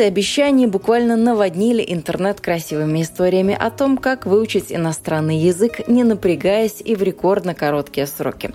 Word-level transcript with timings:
Продавцы 0.00 0.14
обещаний 0.14 0.66
буквально 0.66 1.14
наводнили 1.16 1.84
интернет 1.86 2.40
красивыми 2.40 3.02
историями 3.02 3.54
о 3.54 3.70
том, 3.70 3.98
как 3.98 4.24
выучить 4.24 4.72
иностранный 4.72 5.36
язык, 5.36 5.88
не 5.88 6.04
напрягаясь 6.04 6.80
и 6.82 6.96
в 6.96 7.02
рекордно 7.02 7.54
короткие 7.54 8.06
сроки. 8.06 8.50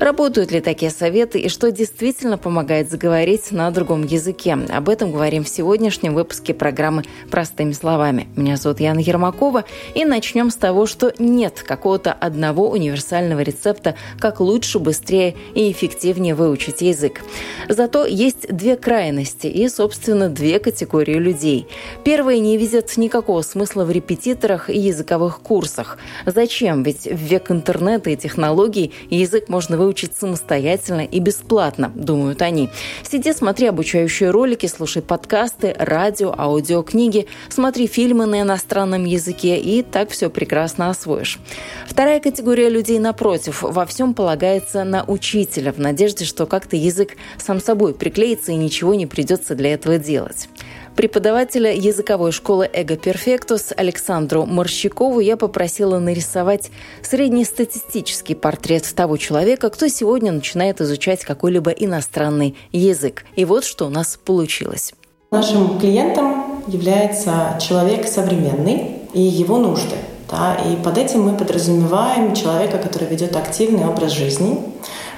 Работают 0.00 0.52
ли 0.52 0.60
такие 0.60 0.92
советы 0.92 1.40
и 1.40 1.48
что 1.48 1.72
действительно 1.72 2.38
помогает 2.38 2.88
заговорить 2.88 3.50
на 3.50 3.68
другом 3.72 4.04
языке? 4.04 4.56
Об 4.68 4.88
этом 4.88 5.10
говорим 5.10 5.42
в 5.42 5.48
сегодняшнем 5.48 6.14
выпуске 6.14 6.54
программы 6.54 7.02
«Простыми 7.32 7.72
словами». 7.72 8.28
Меня 8.36 8.56
зовут 8.56 8.78
Яна 8.78 9.00
Ермакова, 9.00 9.64
и 9.96 10.04
начнем 10.04 10.50
с 10.50 10.54
того, 10.54 10.86
что 10.86 11.12
нет 11.18 11.64
какого-то 11.66 12.12
одного 12.12 12.70
универсального 12.70 13.40
рецепта, 13.40 13.96
как 14.20 14.38
лучше, 14.38 14.78
быстрее 14.78 15.34
и 15.56 15.72
эффективнее 15.72 16.36
выучить 16.36 16.80
язык. 16.80 17.20
Зато 17.68 18.06
есть 18.06 18.46
две 18.54 18.76
крайности 18.76 19.48
и, 19.48 19.68
собственно, 19.68 20.28
две 20.28 20.60
категории 20.60 21.14
людей. 21.14 21.66
Первые 22.04 22.38
не 22.38 22.56
видят 22.56 22.96
никакого 22.96 23.42
смысла 23.42 23.84
в 23.84 23.90
репетиторах 23.90 24.70
и 24.70 24.78
языковых 24.78 25.40
курсах. 25.40 25.98
Зачем? 26.24 26.84
Ведь 26.84 27.02
в 27.02 27.16
век 27.16 27.50
интернета 27.50 28.10
и 28.10 28.16
технологий 28.16 28.92
язык 29.10 29.48
можно 29.48 29.76
выучить 29.76 29.87
выучить 29.88 30.14
самостоятельно 30.14 31.00
и 31.00 31.18
бесплатно, 31.18 31.90
думают 31.94 32.42
они. 32.42 32.68
Сиди, 33.02 33.32
смотри 33.32 33.68
обучающие 33.68 34.30
ролики, 34.30 34.66
слушай 34.66 35.00
подкасты, 35.00 35.74
радио, 35.78 36.34
аудиокниги, 36.36 37.26
смотри 37.48 37.86
фильмы 37.86 38.26
на 38.26 38.42
иностранном 38.42 39.06
языке 39.06 39.58
и 39.58 39.82
так 39.82 40.10
все 40.10 40.28
прекрасно 40.28 40.90
освоишь. 40.90 41.38
Вторая 41.86 42.20
категория 42.20 42.68
людей, 42.68 42.98
напротив, 42.98 43.62
во 43.62 43.86
всем 43.86 44.12
полагается 44.12 44.84
на 44.84 45.04
учителя 45.04 45.72
в 45.72 45.78
надежде, 45.78 46.26
что 46.26 46.44
как-то 46.44 46.76
язык 46.76 47.16
сам 47.38 47.58
собой 47.58 47.94
приклеится 47.94 48.52
и 48.52 48.56
ничего 48.56 48.92
не 48.92 49.06
придется 49.06 49.54
для 49.54 49.72
этого 49.72 49.96
делать. 49.96 50.50
Преподавателя 50.98 51.72
языковой 51.72 52.32
школы 52.32 52.68
«Эго 52.72 52.96
Перфектус» 52.96 53.72
Александру 53.76 54.46
Морщикову 54.46 55.20
я 55.20 55.36
попросила 55.36 56.00
нарисовать 56.00 56.72
среднестатистический 57.02 58.34
портрет 58.34 58.92
того 58.96 59.16
человека, 59.16 59.70
кто 59.70 59.86
сегодня 59.86 60.32
начинает 60.32 60.80
изучать 60.80 61.24
какой-либо 61.24 61.70
иностранный 61.70 62.56
язык. 62.72 63.24
И 63.36 63.44
вот 63.44 63.62
что 63.62 63.86
у 63.86 63.90
нас 63.90 64.18
получилось. 64.24 64.92
Нашим 65.30 65.78
клиентом 65.78 66.64
является 66.66 67.56
человек 67.60 68.08
современный 68.08 68.96
и 69.14 69.20
его 69.20 69.58
нужды. 69.58 69.94
Да, 70.28 70.56
и 70.56 70.74
под 70.82 70.98
этим 70.98 71.22
мы 71.22 71.36
подразумеваем 71.36 72.34
человека, 72.34 72.76
который 72.78 73.06
ведет 73.06 73.36
активный 73.36 73.86
образ 73.86 74.10
жизни. 74.10 74.58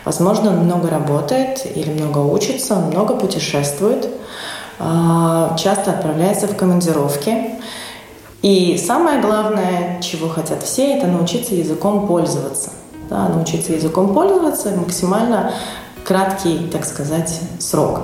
Возможно, 0.05 0.51
он 0.51 0.59
много 0.59 0.91
работает 0.91 1.67
или 1.75 1.89
много 1.89 2.19
учится, 2.19 2.75
он 2.75 2.91
много 2.91 3.17
путешествует. 3.17 4.11
А, 4.83 5.55
часто 5.59 5.91
отправляется 5.91 6.49
в 6.49 6.57
командировки. 6.57 7.37
И 8.41 8.79
самое 8.79 9.21
главное, 9.21 10.01
чего 10.01 10.29
хотят 10.29 10.63
все, 10.63 10.97
это 10.97 11.07
научиться 11.07 11.55
языком 11.55 12.07
пользоваться. 12.07 12.71
Да, 13.11 13.29
научиться 13.29 13.73
языком 13.73 14.15
пользоваться 14.15 14.71
максимально 14.71 15.53
краткий, 16.05 16.67
так 16.73 16.87
сказать, 16.87 17.41
срок. 17.59 18.01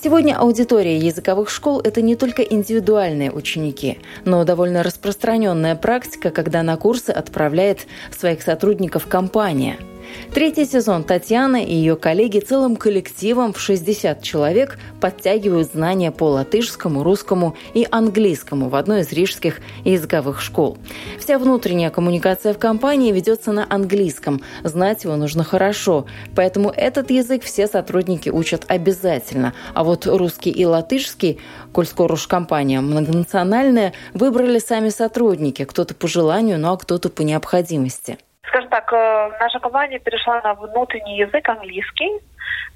Сегодня 0.00 0.38
аудитория 0.38 0.98
языковых 0.98 1.48
школ– 1.48 1.80
это 1.84 2.02
не 2.02 2.16
только 2.16 2.42
индивидуальные 2.42 3.32
ученики, 3.32 3.98
но 4.26 4.44
довольно 4.44 4.82
распространенная 4.82 5.74
практика, 5.74 6.30
когда 6.30 6.62
на 6.62 6.76
курсы 6.76 7.10
отправляет 7.10 7.86
своих 8.16 8.42
сотрудников 8.42 9.06
компания– 9.06 9.78
Третий 10.32 10.66
сезон 10.66 11.04
Татьяна 11.04 11.64
и 11.64 11.74
ее 11.74 11.96
коллеги 11.96 12.38
целым 12.38 12.76
коллективом 12.76 13.52
в 13.52 13.60
60 13.60 14.22
человек 14.22 14.78
подтягивают 15.00 15.72
знания 15.72 16.12
по 16.12 16.24
латышскому, 16.30 17.02
русскому 17.02 17.56
и 17.74 17.86
английскому 17.90 18.68
в 18.68 18.74
одной 18.74 19.00
из 19.00 19.12
рижских 19.12 19.60
языковых 19.84 20.40
школ. 20.40 20.78
Вся 21.18 21.38
внутренняя 21.38 21.90
коммуникация 21.90 22.52
в 22.52 22.58
компании 22.58 23.10
ведется 23.12 23.52
на 23.52 23.66
английском. 23.68 24.42
Знать 24.64 25.04
его 25.04 25.16
нужно 25.16 25.44
хорошо. 25.44 26.06
Поэтому 26.36 26.70
этот 26.70 27.10
язык 27.10 27.42
все 27.42 27.66
сотрудники 27.66 28.28
учат 28.28 28.64
обязательно. 28.68 29.54
А 29.74 29.82
вот 29.82 30.06
русский 30.06 30.50
и 30.50 30.64
латышский, 30.64 31.38
коль 31.72 31.86
скоро 31.86 32.12
уж 32.12 32.26
компания 32.26 32.80
многонациональная, 32.80 33.92
выбрали 34.14 34.58
сами 34.58 34.90
сотрудники. 34.90 35.64
Кто-то 35.64 35.94
по 35.94 36.06
желанию, 36.06 36.58
ну 36.58 36.72
а 36.72 36.76
кто-то 36.76 37.08
по 37.08 37.22
необходимости. 37.22 38.18
Скажем 38.46 38.70
так, 38.70 38.92
э, 38.92 39.30
наша 39.40 39.58
компания 39.58 39.98
перешла 39.98 40.40
на 40.40 40.54
внутренний 40.54 41.18
язык 41.18 41.48
английский, 41.48 42.10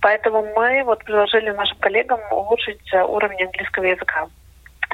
поэтому 0.00 0.43
мы 0.55 0.83
вот 0.84 1.05
предложили 1.05 1.50
нашим 1.50 1.78
коллегам 1.78 2.21
улучшить 2.31 2.93
э, 2.93 3.03
уровень 3.03 3.45
английского 3.45 3.84
языка. 3.84 4.28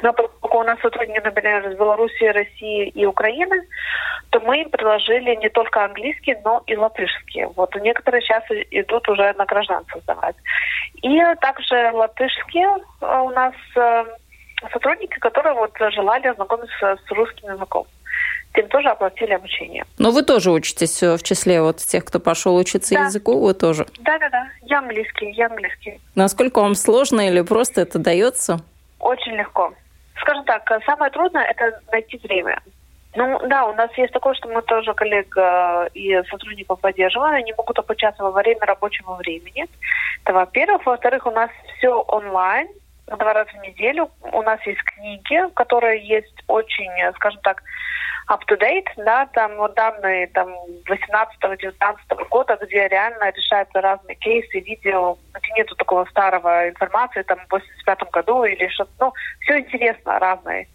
Но 0.01 0.13
поскольку 0.13 0.59
у 0.59 0.63
нас 0.63 0.79
сотрудники, 0.79 1.19
например, 1.21 1.67
из 1.67 1.77
Беларуси, 1.77 2.23
России 2.23 2.87
и 2.87 3.05
Украины, 3.05 3.67
то 4.29 4.39
мы 4.39 4.61
им 4.61 4.69
предложили 4.69 5.35
не 5.35 5.49
только 5.49 5.83
английский, 5.83 6.37
но 6.45 6.63
и 6.67 6.77
латышский. 6.77 7.45
Вот 7.55 7.75
некоторые 7.75 8.21
сейчас 8.21 8.43
идут 8.71 9.09
уже 9.09 9.33
на 9.33 9.45
гражданство 9.45 9.99
сдавать. 10.01 10.35
И 11.01 11.19
также 11.41 11.91
латышский 11.91 12.63
э, 12.63 13.21
у 13.21 13.29
нас 13.31 13.53
сотрудники, 14.71 15.17
которые 15.19 15.55
вот 15.55 15.73
желали 15.91 16.27
ознакомиться 16.27 16.97
с 17.05 17.11
русским 17.11 17.51
языком 17.51 17.85
тем 18.59 18.67
тоже 18.67 18.89
оплатили 18.89 19.31
обучение. 19.31 19.85
Но 19.97 20.11
вы 20.11 20.21
тоже 20.23 20.51
учитесь 20.51 21.01
э, 21.01 21.15
в 21.15 21.23
числе 21.23 21.61
вот 21.61 21.77
тех, 21.77 22.03
кто 22.03 22.19
пошел 22.19 22.57
учиться 22.57 22.93
да. 22.93 23.05
языку, 23.05 23.39
вы 23.39 23.53
тоже? 23.53 23.85
Да-да-да, 23.99 24.49
я 24.63 24.79
английский, 24.79 25.31
я 25.31 25.45
английский. 25.45 26.01
Насколько 26.15 26.59
вам 26.59 26.75
сложно 26.75 27.21
или 27.21 27.39
просто 27.41 27.81
это 27.81 27.99
дается? 27.99 28.59
Очень 28.99 29.33
легко. 29.35 29.73
Скажем 30.19 30.43
так, 30.43 30.69
э, 30.71 30.79
самое 30.85 31.09
трудное– 31.09 31.43
это 31.49 31.79
найти 31.89 32.19
время. 32.21 32.61
Ну 33.15 33.39
да, 33.47 33.65
у 33.65 33.73
нас 33.73 33.89
есть 33.97 34.11
такое, 34.11 34.33
что 34.33 34.49
мы 34.49 34.61
тоже 34.61 34.93
коллег 34.93 35.33
э, 35.37 35.89
и 35.93 36.21
сотрудников 36.29 36.81
поддерживаем, 36.81 37.35
они 37.35 37.53
могут 37.57 37.79
обучаться 37.79 38.23
во 38.23 38.31
время 38.31 38.65
рабочего 38.65 39.15
времени. 39.15 39.67
Это 40.25 40.33
во-первых. 40.33 40.85
Во-вторых, 40.85 41.25
у 41.25 41.31
нас 41.31 41.49
все 41.77 41.93
онлайн, 41.93 42.67
два 43.17 43.33
раза 43.33 43.49
в 43.51 43.61
неделю. 43.65 44.09
У 44.21 44.41
нас 44.41 44.59
есть 44.65 44.81
книги, 44.83 45.53
которые 45.53 46.05
есть 46.05 46.43
очень, 46.47 46.91
скажем 47.15 47.41
так, 47.41 47.63
up-to-date, 48.29 48.89
да, 48.97 49.25
там 49.33 49.55
вот 49.57 49.73
данные 49.73 50.27
там 50.27 50.49
18-19 50.87 52.29
года, 52.29 52.57
где 52.61 52.87
реально 52.87 53.31
решаются 53.31 53.81
разные 53.81 54.15
кейсы, 54.15 54.59
видео, 54.59 55.17
где 55.33 55.51
нету 55.53 55.75
такого 55.75 56.05
старого 56.05 56.69
информации, 56.69 57.23
там, 57.23 57.39
в 57.47 57.51
85 57.51 58.11
году 58.11 58.43
или 58.43 58.67
что-то, 58.67 58.91
ну, 58.99 59.13
все 59.41 59.59
интересно, 59.59 60.19
разное. 60.19 60.67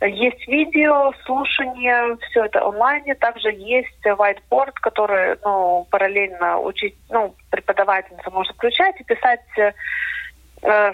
Есть 0.00 0.46
видео, 0.48 1.12
слушание, 1.24 2.16
все 2.28 2.44
это 2.44 2.64
онлайне. 2.64 3.14
Также 3.14 3.50
есть 3.50 4.04
whiteboard, 4.04 4.72
который, 4.74 5.36
ну, 5.42 5.86
параллельно 5.90 6.60
учить, 6.60 6.96
ну, 7.10 7.34
преподавательница 7.50 8.30
может 8.30 8.54
включать 8.54 9.00
и 9.00 9.04
писать 9.04 9.40
э, 9.56 9.72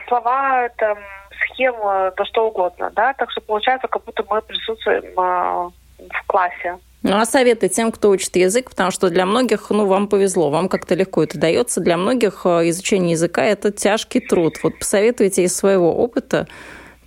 слова, 0.09 0.69
там, 0.77 0.99
схемы, 1.45 2.13
то 2.17 2.25
что 2.25 2.49
угодно, 2.49 2.91
да. 2.95 3.15
Так 3.15 3.31
что 3.31 3.41
получается, 3.41 3.89
как 3.89 4.05
будто 4.05 4.25
мы 4.29 4.43
присутствуем 4.43 5.05
э, 5.05 5.71
в 5.99 6.27
классе. 6.27 6.79
Ну, 7.03 7.17
а 7.17 7.25
советы 7.25 7.69
тем, 7.69 7.93
кто 7.93 8.11
учит 8.11 8.37
язык, 8.37 8.71
потому 8.71 8.91
что 8.91 9.09
для 9.09 9.25
многих, 9.25 9.71
ну, 9.71 9.87
вам 9.87 10.07
повезло, 10.07 10.51
вам 10.51 10.69
как-то 10.69 10.95
легко 10.95 11.23
это 11.23 11.39
дается. 11.39 11.81
Для 11.81 11.97
многих 11.97 12.43
э, 12.45 12.69
изучение 12.69 13.13
языка– 13.13 13.43
это 13.45 13.73
тяжкий 13.73 14.21
труд. 14.21 14.57
Вот 14.63 14.79
посоветуйте 14.79 15.45
из 15.45 15.57
своего 15.57 15.97
опыта, 15.97 16.47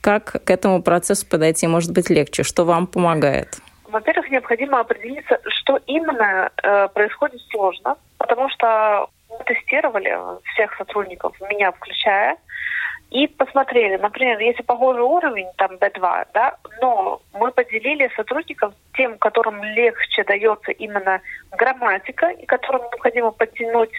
как 0.01 0.43
к 0.43 0.49
этому 0.49 0.81
процессу 0.81 1.27
подойти 1.27 1.67
может 1.67 1.91
быть 1.93 2.09
легче, 2.09 2.43
что 2.43 2.65
вам 2.65 2.87
помогает? 2.87 3.59
Во-первых, 3.87 4.31
необходимо 4.31 4.79
определиться, 4.79 5.39
что 5.47 5.79
именно 5.85 6.49
э, 6.63 6.87
происходит 6.87 7.41
сложно, 7.51 7.95
потому 8.17 8.49
что 8.49 9.07
тестировали 9.45 10.17
всех 10.53 10.75
сотрудников, 10.77 11.39
меня 11.41 11.71
включая, 11.71 12.37
и 13.13 13.27
посмотрели, 13.27 13.97
например, 13.97 14.39
если 14.39 14.63
похожий 14.63 15.03
уровень, 15.03 15.47
там 15.57 15.75
B2, 15.75 16.27
да, 16.33 16.57
но 16.81 17.21
мы 17.33 17.51
поделили 17.51 18.09
сотрудников 18.15 18.73
тем, 18.95 19.19
которым 19.19 19.63
легче 19.63 20.23
дается 20.23 20.71
именно 20.71 21.21
грамматика, 21.51 22.29
и 22.31 22.47
которым 22.47 22.81
необходимо 22.81 23.29
подтянуть 23.29 23.93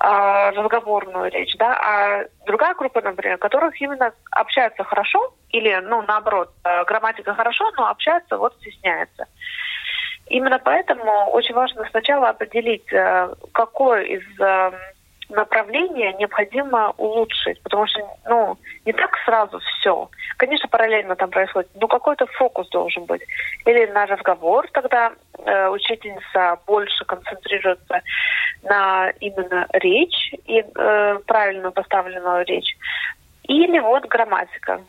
э, 0.00 0.50
разговорную 0.50 1.28
речь, 1.32 1.56
да, 1.56 1.72
а 1.74 2.24
другая 2.46 2.74
группа, 2.74 3.00
например, 3.00 3.36
которых 3.38 3.80
именно 3.80 4.12
общаются 4.30 4.84
хорошо, 4.84 5.34
или, 5.48 5.74
ну, 5.82 6.02
наоборот, 6.02 6.52
э, 6.62 6.84
грамматика 6.84 7.34
хорошо, 7.34 7.68
но 7.76 7.88
общаться 7.88 8.36
вот 8.38 8.54
стесняется. 8.60 9.26
Именно 10.30 10.60
поэтому 10.60 11.30
очень 11.32 11.54
важно 11.54 11.84
сначала 11.90 12.28
определить, 12.28 12.90
э, 12.92 13.34
какой 13.52 14.10
из 14.10 14.40
э, 14.40 14.70
направления 15.28 16.12
необходимо 16.12 16.94
улучшить, 16.96 17.60
потому 17.64 17.84
что, 17.88 18.00
ну, 18.26 18.56
не 18.86 18.92
так 18.92 19.10
сразу 19.24 19.58
все. 19.58 20.08
Конечно, 20.36 20.68
параллельно 20.68 21.16
там 21.16 21.30
происходит, 21.30 21.68
но 21.74 21.88
какой-то 21.88 22.26
фокус 22.26 22.68
должен 22.68 23.06
быть. 23.06 23.22
Или 23.66 23.86
на 23.86 24.06
разговор 24.06 24.68
тогда 24.72 25.12
э, 25.44 25.68
учительница 25.68 26.58
больше 26.64 27.04
концентрируется 27.06 28.00
на 28.62 29.10
именно 29.18 29.66
речь 29.72 30.32
и 30.46 30.60
э, 30.62 31.18
правильно 31.26 31.72
поставленную 31.72 32.44
речь. 32.44 32.76
Или 33.48 33.80
вот 33.80 34.04
грамматика. 34.04 34.80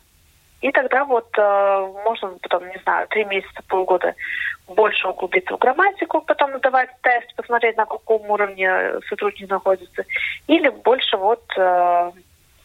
И 0.62 0.72
тогда 0.72 1.06
вот 1.06 1.28
э, 1.38 1.92
можно 2.06 2.38
потом, 2.42 2.68
не 2.70 2.78
знаю, 2.84 3.08
три 3.08 3.26
месяца, 3.26 3.64
полгода 3.68 4.14
больше 4.68 5.08
углубиться 5.08 5.56
в 5.56 5.60
грамматику, 5.60 6.22
потом 6.22 6.60
давать 6.60 6.90
тест, 7.02 7.36
посмотреть, 7.36 7.78
на 7.78 7.86
каком 7.86 8.30
уровне 8.30 9.02
сотрудник 9.10 9.50
находится. 9.50 10.06
Или 10.48 10.70
больше 10.70 11.18
вот 11.18 11.44
э, 11.58 12.12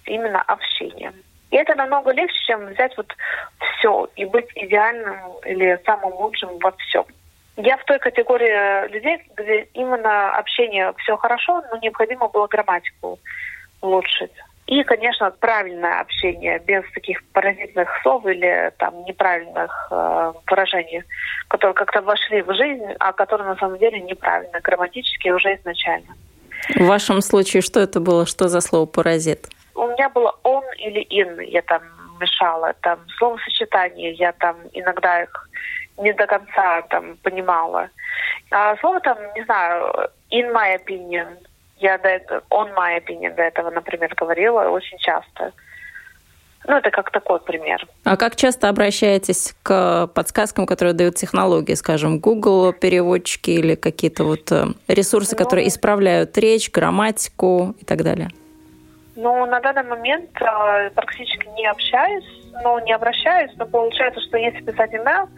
именно 0.05 0.43
общение. 0.43 1.13
И 1.51 1.57
это 1.57 1.75
намного 1.75 2.13
легче, 2.13 2.39
чем 2.47 2.67
взять 2.67 2.95
вот 2.97 3.15
все 3.79 4.09
и 4.17 4.27
быть 4.27 4.49
идеальным 4.55 5.17
или 5.47 5.81
самым 5.87 6.13
лучшим 6.15 6.59
во 6.59 6.73
всем. 6.73 7.05
Я 7.57 7.79
в 7.79 7.85
той 7.85 7.99
категории 7.99 8.89
людей, 8.89 9.23
где 9.37 9.63
именно 9.73 10.37
общение 10.37 10.93
все 10.99 11.17
хорошо, 11.17 11.63
но 11.71 11.79
необходимо 11.79 12.29
было 12.29 12.47
грамматику 12.47 13.19
улучшить. 13.81 14.33
И, 14.67 14.83
конечно, 14.83 15.31
правильное 15.31 16.01
общение 16.01 16.59
без 16.59 16.83
таких 16.93 17.23
паразитных 17.33 17.89
слов 18.03 18.27
или 18.27 18.73
там 18.79 19.05
неправильных 19.05 19.89
э, 19.93 20.33
выражений, 20.51 21.05
которые 21.49 21.75
как-то 21.75 22.03
вошли 22.03 22.43
в 22.43 22.53
жизнь, 22.53 22.87
а 22.99 23.13
которые 23.13 23.49
на 23.49 23.57
самом 23.57 23.79
деле 23.79 24.01
неправильно, 24.01 24.61
грамматически 24.61 25.29
уже 25.29 25.55
изначально. 25.55 26.15
В 26.75 26.85
вашем 26.85 27.21
случае 27.21 27.63
что 27.63 27.79
это 27.79 28.01
было? 28.01 28.27
Что 28.27 28.49
за 28.49 28.61
слово 28.61 28.87
паразит? 28.87 29.49
У 29.75 29.87
меня 29.87 30.09
было 30.09 30.35
он 30.43 30.65
или 30.79 31.07
ин, 31.11 31.39
я 31.41 31.63
там 31.63 31.83
мешала. 32.19 32.75
Там 32.81 32.99
словосочетания, 33.19 34.13
я 34.13 34.33
там 34.33 34.57
иногда 34.73 35.23
их 35.23 35.49
не 35.99 36.13
до 36.13 36.27
конца 36.27 36.83
там 36.83 37.17
понимала. 37.23 37.89
А 38.51 38.77
слово 38.79 39.01
там, 39.01 39.19
не 39.37 39.45
знаю, 39.45 40.11
in 40.31 40.53
my 40.53 40.77
opinion, 40.77 41.37
я 41.79 41.99
до 41.99 42.09
этого, 42.09 42.43
on 42.51 42.75
my 42.75 42.99
opinion 42.99 43.35
до 43.35 43.43
этого, 43.43 43.71
например, 43.71 44.15
говорила 44.15 44.69
очень 44.69 44.99
часто. 44.99 45.53
Ну, 46.69 46.77
это 46.77 46.91
как 46.91 47.11
такой 47.13 47.39
пример. 47.41 47.87
А 48.05 48.17
как 48.17 48.35
часто 48.35 48.69
обращаетесь 48.69 49.55
к 49.63 50.09
подсказкам, 50.09 50.67
которые 50.67 50.95
дают 50.95 51.15
технологии, 51.15 51.75
скажем, 51.75 52.19
Google 52.19 52.73
переводчики 52.73 53.51
или 53.51 53.77
какие-то 53.77 54.25
вот 54.25 54.51
э, 54.51 54.67
ресурсы, 54.89 55.37
ну, 55.39 55.45
которые 55.45 55.69
исправляют 55.69 56.37
речь, 56.39 56.71
грамматику 56.73 57.77
и 57.81 57.85
так 57.85 58.03
далее? 58.03 58.31
Ну, 59.15 59.47
на 59.47 59.61
данный 59.61 59.85
момент 59.85 60.31
э, 60.41 60.91
практически 60.91 61.47
не 61.57 61.67
общаюсь, 61.67 62.25
но 62.63 62.81
не 62.81 62.93
обращаюсь, 62.93 63.51
но 63.57 63.67
получается, 63.67 64.21
что 64.21 64.37
если 64.37 64.61
писать 64.61 64.93
email, 64.93 65.29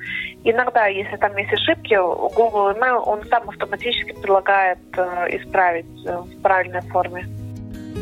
иногда, 0.44 0.86
если 0.86 1.16
там 1.16 1.36
есть 1.36 1.52
ошибки, 1.52 1.94
Google 1.94 2.70
email, 2.72 3.02
он 3.04 3.24
сам 3.28 3.48
автоматически 3.48 4.12
предлагает 4.12 4.78
э, 4.96 5.36
исправить 5.36 6.06
э, 6.06 6.16
в 6.16 6.42
правильной 6.42 6.82
форме. 6.82 7.26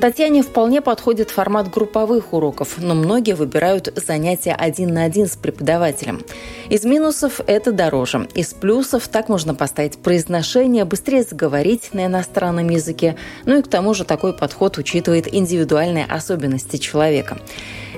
Татьяне 0.01 0.43
вполне 0.43 0.83
подходит 0.83 1.31
формат 1.31 1.71
групповых 1.71 2.35
уроков, 2.35 2.75
но 2.77 2.95
многие 2.95 3.35
выбирают 3.35 3.91
занятия 3.97 4.53
один 4.53 4.93
на 4.93 5.05
один 5.05 5.27
с 5.27 5.37
преподавателем. 5.37 6.21
Из 6.69 6.85
минусов 6.85 7.41
это 7.47 7.73
дороже. 7.73 8.29
Из 8.35 8.53
плюсов 8.53 9.09
так 9.09 9.31
можно 9.31 9.55
поставить 9.55 9.99
произношение, 9.99 10.85
быстрее 10.85 11.23
заговорить 11.23 11.95
на 11.95 12.07
иностранном 12.07 12.69
языке. 12.69 13.17
Ну 13.47 13.59
и 13.59 13.63
к 13.63 13.69
тому 13.69 13.95
же 13.95 14.05
такой 14.05 14.35
подход 14.35 14.77
учитывает 14.77 15.33
индивидуальные 15.33 16.05
особенности 16.05 16.77
человека. 16.77 17.39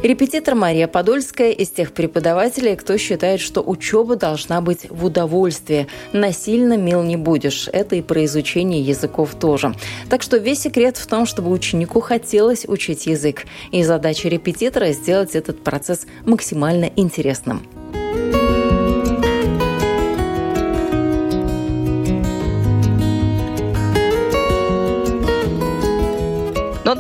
Репетитор 0.03 0.55
Мария 0.55 0.87
Подольская 0.87 1.51
из 1.51 1.71
тех 1.71 1.93
преподавателей, 1.93 2.77
кто 2.77 2.97
считает, 2.99 3.41
что 3.41 3.63
учеба 3.63 4.15
должна 4.15 4.61
быть 4.61 4.89
в 4.89 5.05
удовольствие. 5.05 5.89
Насильно 6.13 6.77
мил 6.77 7.03
не 7.03 7.17
будешь. 7.17 7.69
Это 7.73 7.97
и 7.97 8.03
про 8.03 8.25
изучение 8.25 8.81
языков 8.81 9.35
тоже. 9.35 9.75
Так 10.09 10.23
что 10.23 10.37
весь 10.37 10.61
секрет 10.61 10.97
в 10.97 11.07
том, 11.09 11.27
чтобы 11.27 11.51
ученику 11.51 12.01
хотелось 12.01 12.65
учить 12.65 13.07
язык. 13.07 13.47
И 13.73 13.83
задача 13.83 14.29
репетитора– 14.29 14.93
сделать 14.93 15.35
этот 15.35 15.65
процесс 15.65 16.07
максимально 16.25 16.91
интересным. 16.95 17.63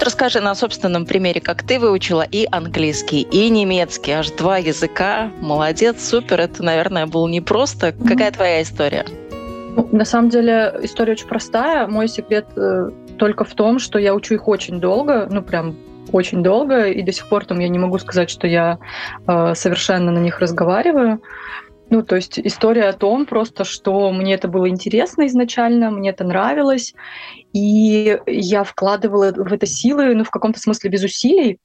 Расскажи 0.08 0.40
на 0.40 0.54
собственном 0.54 1.04
примере, 1.04 1.38
как 1.38 1.62
ты 1.62 1.78
выучила 1.78 2.22
и 2.22 2.48
английский, 2.50 3.28
и 3.30 3.50
немецкий, 3.50 4.12
аж 4.12 4.30
два 4.30 4.56
языка. 4.56 5.30
Молодец, 5.42 6.02
супер. 6.08 6.40
Это, 6.40 6.62
наверное, 6.62 7.04
было 7.06 7.28
непросто. 7.28 7.88
Mm-hmm. 7.88 8.08
Какая 8.08 8.32
твоя 8.32 8.62
история? 8.62 9.04
Ну, 9.76 9.86
на 9.92 10.06
самом 10.06 10.30
деле 10.30 10.74
история 10.80 11.12
очень 11.12 11.26
простая. 11.26 11.86
Мой 11.88 12.08
секрет 12.08 12.46
э, 12.56 12.90
только 13.18 13.44
в 13.44 13.52
том, 13.52 13.78
что 13.78 13.98
я 13.98 14.14
учу 14.14 14.32
их 14.32 14.48
очень 14.48 14.80
долго, 14.80 15.28
ну 15.30 15.42
прям 15.42 15.76
очень 16.10 16.42
долго, 16.42 16.86
и 16.86 17.02
до 17.02 17.12
сих 17.12 17.28
пор 17.28 17.44
там 17.44 17.58
я 17.58 17.68
не 17.68 17.78
могу 17.78 17.98
сказать, 17.98 18.30
что 18.30 18.46
я 18.46 18.78
э, 19.26 19.54
совершенно 19.54 20.10
на 20.10 20.20
них 20.20 20.40
разговариваю. 20.40 21.20
Ну, 21.90 22.02
то 22.02 22.16
есть 22.16 22.38
история 22.38 22.84
о 22.84 22.92
том 22.92 23.24
просто, 23.24 23.64
что 23.64 24.10
мне 24.12 24.34
это 24.34 24.48
было 24.48 24.68
интересно 24.68 25.26
изначально, 25.26 25.90
мне 25.90 26.10
это 26.10 26.24
нравилось, 26.24 26.94
и 27.54 28.18
я 28.26 28.64
вкладывала 28.64 29.32
в 29.32 29.52
это 29.52 29.66
силы, 29.66 30.14
ну, 30.14 30.24
в 30.24 30.30
каком-то 30.30 30.60
смысле 30.60 30.90
без 30.90 31.02
усилий, 31.02 31.58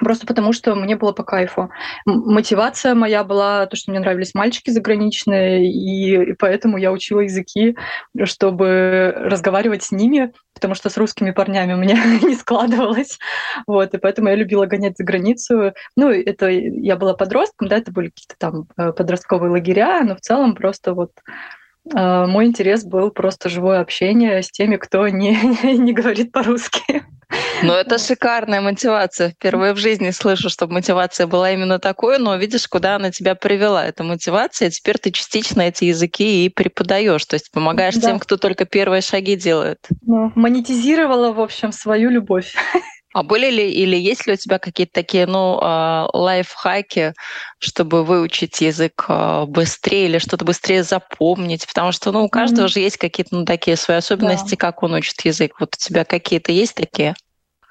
Просто 0.00 0.26
потому, 0.26 0.52
что 0.52 0.74
мне 0.74 0.96
было 0.96 1.12
по 1.12 1.22
кайфу. 1.22 1.70
Мотивация 2.06 2.94
моя 2.94 3.22
была 3.22 3.66
то, 3.66 3.76
что 3.76 3.90
мне 3.90 4.00
нравились 4.00 4.34
мальчики 4.34 4.70
заграничные, 4.70 5.70
и, 5.70 6.30
и 6.30 6.32
поэтому 6.34 6.78
я 6.78 6.90
учила 6.90 7.20
языки, 7.20 7.76
чтобы 8.24 9.12
разговаривать 9.16 9.82
с 9.82 9.92
ними, 9.92 10.32
потому 10.54 10.74
что 10.74 10.88
с 10.88 10.96
русскими 10.96 11.30
парнями 11.30 11.74
у 11.74 11.76
меня 11.76 11.96
не 12.22 12.34
складывалось. 12.34 13.18
Вот, 13.66 13.94
и 13.94 13.98
поэтому 13.98 14.28
я 14.28 14.36
любила 14.36 14.66
гонять 14.66 14.96
за 14.96 15.04
границу. 15.04 15.72
Ну, 15.96 16.10
это 16.10 16.48
я 16.48 16.96
была 16.96 17.14
подростком, 17.14 17.68
да, 17.68 17.76
это 17.76 17.92
были 17.92 18.08
какие-то 18.08 18.34
там 18.38 18.68
э, 18.76 18.92
подростковые 18.92 19.50
лагеря, 19.50 20.02
но 20.02 20.16
в 20.16 20.20
целом 20.20 20.54
просто 20.54 20.94
вот 20.94 21.12
мой 21.84 22.46
интерес 22.46 22.84
был 22.84 23.10
просто 23.10 23.48
живое 23.48 23.80
общение 23.80 24.42
с 24.42 24.50
теми, 24.50 24.76
кто 24.76 25.08
не, 25.08 25.32
не 25.78 25.92
говорит 25.92 26.32
по-русски. 26.32 27.04
Ну, 27.62 27.72
это 27.72 27.98
шикарная 27.98 28.60
мотивация. 28.60 29.30
Впервые 29.30 29.72
в 29.74 29.76
жизни 29.76 30.10
слышу, 30.10 30.48
чтобы 30.48 30.74
мотивация 30.74 31.26
была 31.26 31.52
именно 31.52 31.78
такой, 31.78 32.18
но 32.18 32.36
видишь, 32.36 32.66
куда 32.66 32.96
она 32.96 33.10
тебя 33.10 33.34
привела. 33.34 33.84
Это 33.84 34.02
мотивация, 34.02 34.70
теперь 34.70 34.98
ты 34.98 35.10
частично 35.10 35.62
эти 35.62 35.84
языки 35.84 36.44
и 36.44 36.48
преподаешь, 36.48 37.24
то 37.26 37.34
есть 37.34 37.50
помогаешь 37.50 37.96
да. 37.96 38.08
тем, 38.08 38.18
кто 38.18 38.36
только 38.36 38.64
первые 38.64 39.02
шаги 39.02 39.36
делает. 39.36 39.78
Ну, 40.02 40.32
монетизировала, 40.34 41.32
в 41.32 41.40
общем, 41.40 41.72
свою 41.72 42.10
любовь. 42.10 42.54
А 43.12 43.22
были 43.24 43.50
ли 43.50 43.72
или 43.72 43.96
есть 43.96 44.26
ли 44.26 44.34
у 44.34 44.36
тебя 44.36 44.58
какие-то 44.58 44.92
такие, 44.92 45.26
ну, 45.26 45.58
а, 45.60 46.08
лайфхаки, 46.12 47.14
чтобы 47.58 48.04
выучить 48.04 48.60
язык 48.60 49.04
а, 49.08 49.46
быстрее 49.46 50.06
или 50.06 50.18
что-то 50.18 50.44
быстрее 50.44 50.84
запомнить? 50.84 51.66
Потому 51.66 51.90
что, 51.90 52.12
ну, 52.12 52.24
у 52.24 52.28
каждого 52.28 52.66
mm-hmm. 52.66 52.72
же 52.72 52.80
есть 52.80 52.98
какие-то, 52.98 53.34
ну, 53.34 53.44
такие 53.44 53.76
свои 53.76 53.96
особенности, 53.96 54.50
да. 54.50 54.56
как 54.56 54.82
он 54.84 54.94
учит 54.94 55.20
язык. 55.22 55.54
Вот 55.58 55.74
у 55.74 55.78
тебя 55.78 56.04
какие-то 56.04 56.52
есть 56.52 56.74
такие? 56.74 57.14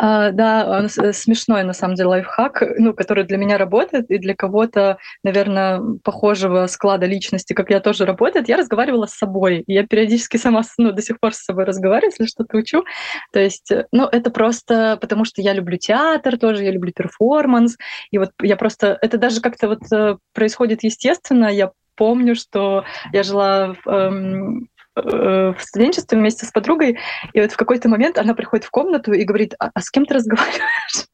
А, 0.01 0.31
да, 0.31 0.85
э, 0.85 1.11
смешной 1.11 1.63
на 1.63 1.73
самом 1.73 1.95
деле 1.95 2.07
лайфхак, 2.07 2.63
ну, 2.77 2.93
который 2.93 3.25
для 3.25 3.35
меня 3.37 3.57
работает, 3.57 4.09
и 4.09 4.17
для 4.17 4.33
кого-то, 4.33 4.97
наверное, 5.25 5.81
похожего 6.05 6.67
склада 6.67 7.05
личности, 7.05 7.51
как 7.51 7.69
я 7.69 7.81
тоже 7.81 8.05
работает. 8.05 8.47
Я 8.47 8.55
разговаривала 8.55 9.07
с 9.07 9.17
собой. 9.17 9.65
Я 9.67 9.85
периодически 9.85 10.37
сама, 10.37 10.61
ну, 10.77 10.93
до 10.93 11.01
сих 11.01 11.19
пор 11.19 11.33
с 11.33 11.43
собой 11.43 11.65
разговариваю, 11.65 12.11
если 12.17 12.31
что-то 12.31 12.57
учу. 12.57 12.85
То 13.33 13.41
есть, 13.41 13.71
э, 13.71 13.87
ну, 13.91 14.05
это 14.05 14.31
просто 14.31 14.97
потому, 15.01 15.25
что 15.25 15.41
я 15.41 15.51
люблю 15.51 15.77
театр 15.77 16.37
тоже, 16.37 16.63
я 16.63 16.71
люблю 16.71 16.93
перформанс. 16.93 17.75
И 18.11 18.17
вот 18.19 18.31
я 18.41 18.55
просто... 18.55 18.97
Это 19.01 19.17
даже 19.17 19.41
как-то 19.41 19.67
вот 19.67 19.81
э, 19.91 20.15
происходит 20.33 20.83
естественно. 20.83 21.47
Я 21.47 21.71
помню, 21.95 22.35
что 22.35 22.85
я 23.11 23.23
жила 23.23 23.75
в, 23.83 23.89
эм, 23.89 24.69
в 24.95 25.57
студенчестве 25.59 26.17
вместе 26.17 26.45
с 26.45 26.51
подругой, 26.51 26.97
и 27.33 27.41
вот 27.41 27.51
в 27.51 27.57
какой-то 27.57 27.89
момент 27.89 28.17
она 28.17 28.33
приходит 28.33 28.65
в 28.65 28.71
комнату 28.71 29.13
и 29.13 29.23
говорит, 29.23 29.53
а, 29.59 29.69
а 29.73 29.81
с 29.81 29.89
кем 29.89 30.05
ты 30.05 30.15
разговариваешь? 30.15 31.07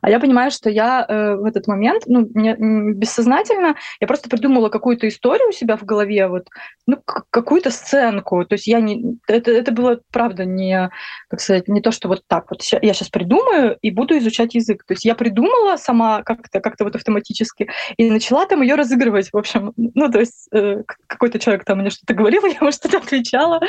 А 0.00 0.10
я 0.10 0.18
понимаю, 0.18 0.50
что 0.50 0.70
я 0.70 1.04
э, 1.08 1.36
в 1.36 1.44
этот 1.44 1.66
момент, 1.66 2.04
ну, 2.06 2.28
мне, 2.34 2.56
бессознательно, 2.94 3.76
я 4.00 4.06
просто 4.06 4.28
придумала 4.28 4.68
какую-то 4.68 5.06
историю 5.08 5.48
у 5.48 5.52
себя 5.52 5.76
в 5.76 5.84
голове, 5.84 6.26
вот, 6.28 6.48
ну, 6.86 6.98
какую-то 7.30 7.70
сценку. 7.70 8.44
То 8.44 8.54
есть 8.54 8.66
я 8.66 8.80
не... 8.80 9.18
Это, 9.28 9.50
это 9.50 9.72
было, 9.72 10.00
правда, 10.10 10.44
не, 10.44 10.90
как 11.28 11.40
сказать, 11.40 11.68
не 11.68 11.80
то, 11.80 11.90
что 11.90 12.08
вот 12.08 12.22
так 12.26 12.50
вот 12.50 12.62
я 12.62 12.94
сейчас 12.94 13.08
придумаю 13.08 13.76
и 13.82 13.90
буду 13.90 14.16
изучать 14.18 14.54
язык. 14.54 14.84
То 14.84 14.94
есть 14.94 15.04
я 15.04 15.14
придумала 15.14 15.76
сама 15.76 16.22
как-то 16.22 16.60
как 16.60 16.74
вот 16.80 16.96
автоматически 16.96 17.68
и 17.96 18.10
начала 18.10 18.46
там 18.46 18.62
ее 18.62 18.74
разыгрывать. 18.74 19.30
В 19.32 19.36
общем, 19.36 19.72
ну, 19.76 20.10
то 20.10 20.20
есть 20.20 20.48
э, 20.52 20.82
какой-то 21.06 21.38
человек 21.38 21.64
там 21.64 21.78
мне 21.78 21.90
что-то 21.90 22.14
говорил, 22.14 22.44
я 22.46 22.56
ему 22.60 22.72
что-то 22.72 23.00
отвечала. 23.12 23.60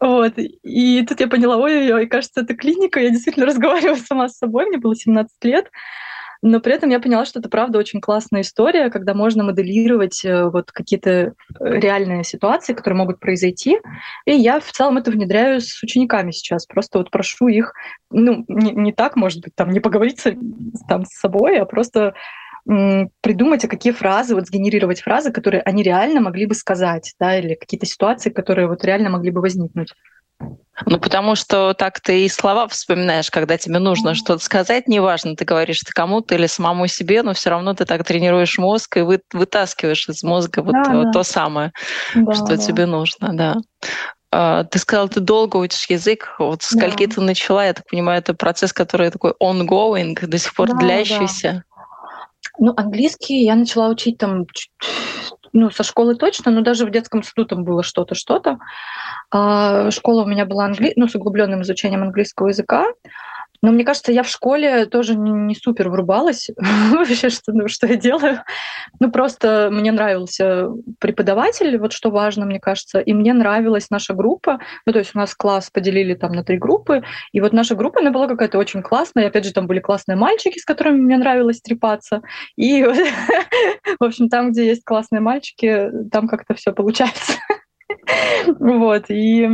Вот. 0.00 0.34
И 0.36 1.04
тут 1.06 1.20
я 1.20 1.28
поняла, 1.28 1.56
ой-ой-ой, 1.56 2.06
кажется, 2.06 2.40
это 2.40 2.54
клиника, 2.54 3.00
я 3.00 3.10
действительно 3.10 3.46
разговариваю 3.52 3.96
сама 3.96 4.28
с 4.28 4.38
собой, 4.38 4.66
мне 4.66 4.78
было 4.78 4.94
17 4.94 5.32
лет. 5.44 5.70
Но 6.46 6.60
при 6.60 6.74
этом 6.74 6.90
я 6.90 7.00
поняла, 7.00 7.24
что 7.24 7.38
это 7.38 7.48
правда 7.48 7.78
очень 7.78 8.02
классная 8.02 8.42
история, 8.42 8.90
когда 8.90 9.14
можно 9.14 9.42
моделировать 9.42 10.22
э, 10.26 10.44
вот 10.50 10.72
какие-то 10.72 11.10
э, 11.10 11.32
реальные 11.58 12.22
ситуации, 12.22 12.74
которые 12.74 12.98
могут 12.98 13.18
произойти. 13.18 13.78
И 14.26 14.32
я 14.32 14.60
в 14.60 14.70
целом 14.70 14.98
это 14.98 15.10
внедряю 15.10 15.62
с 15.62 15.82
учениками 15.82 16.32
сейчас. 16.32 16.66
Просто 16.66 16.98
вот 16.98 17.10
прошу 17.10 17.48
их, 17.48 17.72
ну, 18.10 18.44
не, 18.46 18.72
не 18.72 18.92
так, 18.92 19.16
может 19.16 19.42
быть, 19.42 19.54
там, 19.54 19.70
не 19.70 19.80
поговорить 19.80 20.20
с, 20.20 20.36
там, 20.86 21.06
с 21.06 21.18
собой, 21.18 21.56
а 21.58 21.64
просто 21.64 22.12
придумать, 22.66 23.64
а 23.64 23.68
какие 23.68 23.92
фразы, 23.92 24.34
вот 24.34 24.46
сгенерировать 24.46 25.02
фразы, 25.02 25.30
которые 25.30 25.62
они 25.62 25.82
реально 25.82 26.20
могли 26.20 26.46
бы 26.46 26.54
сказать, 26.54 27.14
да, 27.20 27.38
или 27.38 27.54
какие-то 27.54 27.86
ситуации, 27.86 28.30
которые 28.30 28.68
вот 28.68 28.84
реально 28.84 29.10
могли 29.10 29.30
бы 29.30 29.40
возникнуть. 29.40 29.92
Ну, 30.86 30.98
потому 30.98 31.36
что 31.36 31.72
так 31.74 32.00
ты 32.00 32.24
и 32.24 32.28
слова 32.28 32.66
вспоминаешь, 32.66 33.30
когда 33.30 33.56
тебе 33.56 33.78
нужно 33.78 34.10
mm-hmm. 34.10 34.14
что-то 34.14 34.42
сказать, 34.42 34.88
неважно, 34.88 35.36
ты 35.36 35.44
говоришь 35.44 35.80
ты 35.80 35.92
кому-то 35.92 36.34
или 36.34 36.46
самому 36.46 36.88
себе, 36.88 37.22
но 37.22 37.32
все 37.32 37.50
равно 37.50 37.74
ты 37.74 37.84
так 37.84 38.04
тренируешь 38.04 38.58
мозг 38.58 38.96
и 38.96 39.02
вы, 39.02 39.20
вытаскиваешь 39.32 40.08
из 40.08 40.24
мозга 40.24 40.62
вот, 40.62 40.72
да, 40.72 40.92
вот 40.92 41.04
да. 41.04 41.12
то 41.12 41.22
самое, 41.22 41.72
да, 42.14 42.34
что 42.34 42.46
да. 42.46 42.56
тебе 42.56 42.86
нужно, 42.86 43.34
да. 43.34 43.56
А, 44.32 44.64
ты 44.64 44.80
сказал, 44.80 45.08
ты 45.08 45.20
долго 45.20 45.58
учишь 45.58 45.86
язык. 45.88 46.34
Вот 46.40 46.64
с 46.64 46.74
да. 46.74 46.90
ты 46.90 47.20
начала? 47.20 47.66
Я 47.66 47.72
так 47.72 47.86
понимаю, 47.88 48.18
это 48.18 48.34
процесс, 48.34 48.72
который 48.72 49.10
такой 49.10 49.32
ongoing, 49.40 50.26
до 50.26 50.38
сих 50.38 50.54
пор 50.54 50.70
да, 50.70 50.78
длящийся. 50.78 51.64
Да. 51.68 51.73
Ну, 52.58 52.72
английский 52.76 53.44
я 53.44 53.56
начала 53.56 53.88
учить 53.88 54.18
там 54.18 54.46
ну, 55.52 55.70
со 55.70 55.84
школы 55.84 56.16
точно, 56.16 56.50
но 56.50 56.60
даже 56.62 56.84
в 56.84 56.90
детском 56.90 57.22
саду 57.22 57.46
там 57.46 57.64
было 57.64 57.82
что-то, 57.82 58.14
что-то. 58.14 58.58
А 59.30 59.90
школа 59.90 60.24
у 60.24 60.26
меня 60.26 60.46
была 60.46 60.64
англи... 60.64 60.92
ну, 60.96 61.08
с 61.08 61.14
углубленным 61.14 61.62
изучением 61.62 62.02
английского 62.02 62.48
языка. 62.48 62.86
Но 63.64 63.72
мне 63.72 63.82
кажется, 63.82 64.12
я 64.12 64.22
в 64.22 64.28
школе 64.28 64.84
тоже 64.84 65.16
не, 65.16 65.54
супер 65.54 65.88
врубалась 65.88 66.50
вообще, 66.92 67.30
что, 67.30 67.50
ну, 67.52 67.66
что 67.66 67.86
я 67.86 67.96
делаю. 67.96 68.40
Ну, 69.00 69.10
просто 69.10 69.70
мне 69.72 69.90
нравился 69.90 70.68
преподаватель, 71.00 71.78
вот 71.78 71.94
что 71.94 72.10
важно, 72.10 72.44
мне 72.44 72.60
кажется, 72.60 73.00
и 73.00 73.14
мне 73.14 73.32
нравилась 73.32 73.88
наша 73.88 74.12
группа. 74.12 74.58
Ну, 74.84 74.92
то 74.92 74.98
есть 74.98 75.12
у 75.14 75.18
нас 75.18 75.34
класс 75.34 75.70
поделили 75.70 76.12
там 76.12 76.32
на 76.32 76.44
три 76.44 76.58
группы, 76.58 77.04
и 77.32 77.40
вот 77.40 77.54
наша 77.54 77.74
группа, 77.74 78.00
она 78.00 78.10
была 78.10 78.28
какая-то 78.28 78.58
очень 78.58 78.82
классная. 78.82 79.24
И, 79.24 79.26
опять 79.28 79.46
же, 79.46 79.54
там 79.54 79.66
были 79.66 79.80
классные 79.80 80.16
мальчики, 80.16 80.58
с 80.58 80.64
которыми 80.66 81.00
мне 81.00 81.16
нравилось 81.16 81.62
трепаться. 81.62 82.20
И, 82.56 82.82
в 83.98 84.04
общем, 84.04 84.28
там, 84.28 84.52
где 84.52 84.66
есть 84.66 84.84
классные 84.84 85.20
мальчики, 85.20 85.88
там 86.12 86.28
как-то 86.28 86.52
все 86.54 86.72
получается. 86.72 87.32
Вот, 88.58 89.06
и 89.08 89.48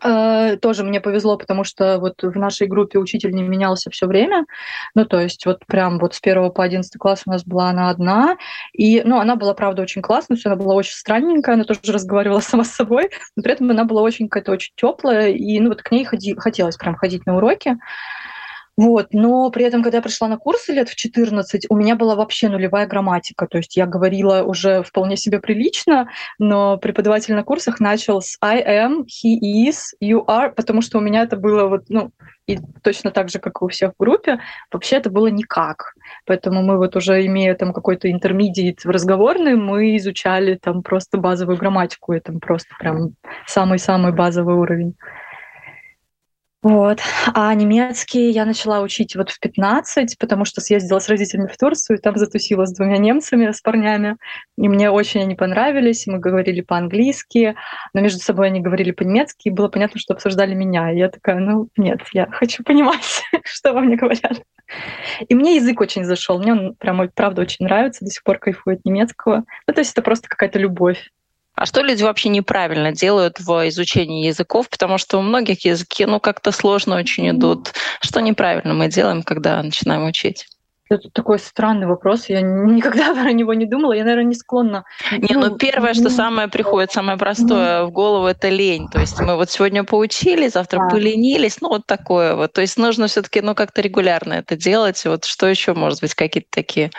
тоже 0.00 0.84
мне 0.84 1.00
повезло, 1.00 1.36
потому 1.36 1.64
что 1.64 1.98
вот 1.98 2.22
в 2.22 2.36
нашей 2.36 2.66
группе 2.66 2.98
учитель 2.98 3.32
не 3.32 3.42
менялся 3.42 3.90
все 3.90 4.06
время. 4.06 4.46
Ну, 4.94 5.04
то 5.04 5.20
есть 5.20 5.46
вот 5.46 5.64
прям 5.66 5.98
вот 5.98 6.14
с 6.14 6.20
первого 6.20 6.50
по 6.50 6.64
одиннадцатый 6.64 6.98
класс 6.98 7.22
у 7.26 7.30
нас 7.30 7.44
была 7.44 7.70
она 7.70 7.90
одна. 7.90 8.36
И, 8.72 9.02
ну, 9.04 9.18
она 9.18 9.36
была, 9.36 9.54
правда, 9.54 9.82
очень 9.82 10.02
классная, 10.02 10.38
она 10.44 10.56
была 10.56 10.74
очень 10.74 10.94
странненькая, 10.94 11.54
она 11.54 11.64
тоже 11.64 11.80
разговаривала 11.92 12.40
сама 12.40 12.64
с 12.64 12.70
собой, 12.70 13.10
но 13.36 13.42
при 13.42 13.52
этом 13.52 13.70
она 13.70 13.84
была 13.84 14.02
очень 14.02 14.28
какая-то 14.28 14.52
очень 14.52 14.72
теплая, 14.76 15.30
и, 15.30 15.60
ну, 15.60 15.68
вот 15.68 15.82
к 15.82 15.90
ней 15.90 16.04
ходи, 16.04 16.34
хотелось 16.36 16.76
прям 16.76 16.94
ходить 16.96 17.26
на 17.26 17.36
уроки. 17.36 17.76
Вот. 18.80 19.08
Но 19.12 19.50
при 19.50 19.66
этом, 19.66 19.82
когда 19.82 19.98
я 19.98 20.02
пришла 20.02 20.26
на 20.26 20.38
курсы 20.38 20.72
лет 20.72 20.88
в 20.88 20.94
14, 20.94 21.66
у 21.68 21.76
меня 21.76 21.96
была 21.96 22.16
вообще 22.16 22.48
нулевая 22.48 22.86
грамматика. 22.86 23.46
То 23.46 23.58
есть 23.58 23.76
я 23.76 23.84
говорила 23.84 24.42
уже 24.42 24.82
вполне 24.82 25.18
себе 25.18 25.38
прилично, 25.38 26.08
но 26.38 26.78
преподаватель 26.78 27.34
на 27.34 27.44
курсах 27.44 27.78
начал 27.78 28.22
с 28.22 28.38
I 28.40 28.62
am, 28.86 29.04
he 29.04 29.68
is, 29.68 29.92
you 30.02 30.24
are, 30.26 30.50
потому 30.50 30.80
что 30.80 30.96
у 30.96 31.02
меня 31.02 31.24
это 31.24 31.36
было 31.36 31.68
вот, 31.68 31.90
ну, 31.90 32.10
и 32.46 32.58
точно 32.82 33.10
так 33.10 33.28
же, 33.28 33.38
как 33.38 33.60
и 33.60 33.64
у 33.66 33.68
всех 33.68 33.92
в 33.92 34.02
группе, 34.02 34.40
вообще 34.72 34.96
это 34.96 35.10
было 35.10 35.26
никак. 35.26 35.92
Поэтому 36.24 36.62
мы 36.62 36.78
вот 36.78 36.96
уже, 36.96 37.26
имея 37.26 37.54
там 37.54 37.74
какой-то 37.74 38.10
интермедиат 38.10 38.86
разговорный, 38.86 39.56
мы 39.56 39.94
изучали 39.98 40.54
там 40.54 40.82
просто 40.82 41.18
базовую 41.18 41.58
грамматику, 41.58 42.14
и 42.14 42.20
там 42.20 42.40
просто 42.40 42.74
прям 42.78 43.12
самый-самый 43.46 44.12
базовый 44.12 44.54
уровень. 44.54 44.94
Вот. 46.62 47.00
А 47.32 47.54
немецкий 47.54 48.30
я 48.30 48.44
начала 48.44 48.82
учить 48.82 49.16
вот 49.16 49.30
в 49.30 49.40
15, 49.40 50.18
потому 50.18 50.44
что 50.44 50.60
съездила 50.60 50.98
с 50.98 51.08
родителями 51.08 51.48
в 51.48 51.56
Турцию, 51.56 51.96
и 51.96 52.00
там 52.00 52.16
затусила 52.16 52.66
с 52.66 52.74
двумя 52.74 52.98
немцами, 52.98 53.50
с 53.50 53.62
парнями. 53.62 54.16
И 54.58 54.68
мне 54.68 54.90
очень 54.90 55.22
они 55.22 55.34
понравились, 55.34 56.06
мы 56.06 56.18
говорили 56.18 56.60
по-английски, 56.60 57.54
но 57.94 58.02
между 58.02 58.20
собой 58.20 58.48
они 58.48 58.60
говорили 58.60 58.90
по-немецки, 58.90 59.48
и 59.48 59.50
было 59.50 59.68
понятно, 59.68 59.98
что 59.98 60.12
обсуждали 60.12 60.52
меня. 60.52 60.92
И 60.92 60.98
я 60.98 61.08
такая, 61.08 61.38
ну 61.38 61.70
нет, 61.78 62.00
я 62.12 62.26
хочу 62.26 62.62
понимать, 62.62 63.22
что 63.44 63.72
во 63.72 63.80
мне 63.80 63.96
говорят. 63.96 64.42
И 65.28 65.34
мне 65.34 65.56
язык 65.56 65.80
очень 65.80 66.04
зашел, 66.04 66.38
мне 66.38 66.52
он 66.52 66.74
прям, 66.74 67.08
правда, 67.14 67.40
очень 67.40 67.64
нравится, 67.64 68.04
до 68.04 68.10
сих 68.10 68.22
пор 68.22 68.38
кайфую 68.38 68.76
от 68.76 68.84
немецкого. 68.84 69.44
Ну, 69.66 69.72
то 69.72 69.80
есть 69.80 69.92
это 69.92 70.02
просто 70.02 70.28
какая-то 70.28 70.58
любовь. 70.58 71.08
А 71.60 71.66
что 71.66 71.82
люди 71.82 72.02
вообще 72.02 72.30
неправильно 72.30 72.90
делают 72.90 73.38
в 73.38 73.68
изучении 73.68 74.26
языков? 74.26 74.70
Потому 74.70 74.96
что 74.96 75.18
у 75.18 75.20
многих 75.20 75.66
языки, 75.66 76.06
ну, 76.06 76.18
как-то 76.18 76.52
сложно 76.52 76.96
очень 76.96 77.28
идут. 77.28 77.74
Что 78.00 78.20
неправильно 78.20 78.72
мы 78.72 78.88
делаем, 78.88 79.22
когда 79.22 79.62
начинаем 79.62 80.06
учить? 80.06 80.46
Это 80.88 81.10
такой 81.12 81.38
странный 81.38 81.86
вопрос. 81.86 82.30
Я 82.30 82.40
никогда 82.40 83.14
про 83.22 83.32
него 83.32 83.52
не 83.52 83.66
думала. 83.66 83.92
Я, 83.92 84.04
наверное, 84.04 84.24
не 84.24 84.34
склонна. 84.36 84.84
Не, 85.12 85.34
ну, 85.34 85.50
ну 85.50 85.56
первое, 85.58 85.92
что 85.92 86.08
самое 86.08 86.48
приходит, 86.48 86.92
самое 86.92 87.18
простое 87.18 87.84
в 87.84 87.90
голову, 87.90 88.26
это 88.26 88.48
лень. 88.48 88.88
То 88.88 88.98
есть 88.98 89.20
мы 89.20 89.36
вот 89.36 89.50
сегодня 89.50 89.84
поучили, 89.84 90.48
завтра 90.48 90.78
да. 90.78 90.88
поленились, 90.88 91.60
ну 91.60 91.68
вот 91.68 91.84
такое 91.84 92.36
вот. 92.36 92.54
То 92.54 92.62
есть 92.62 92.78
нужно 92.78 93.06
все-таки, 93.06 93.42
ну 93.42 93.54
как-то 93.54 93.82
регулярно 93.82 94.32
это 94.32 94.56
делать. 94.56 95.04
Вот 95.04 95.26
что 95.26 95.46
еще, 95.46 95.74
может 95.74 96.00
быть, 96.00 96.14
какие-то 96.14 96.48
такие 96.50 96.90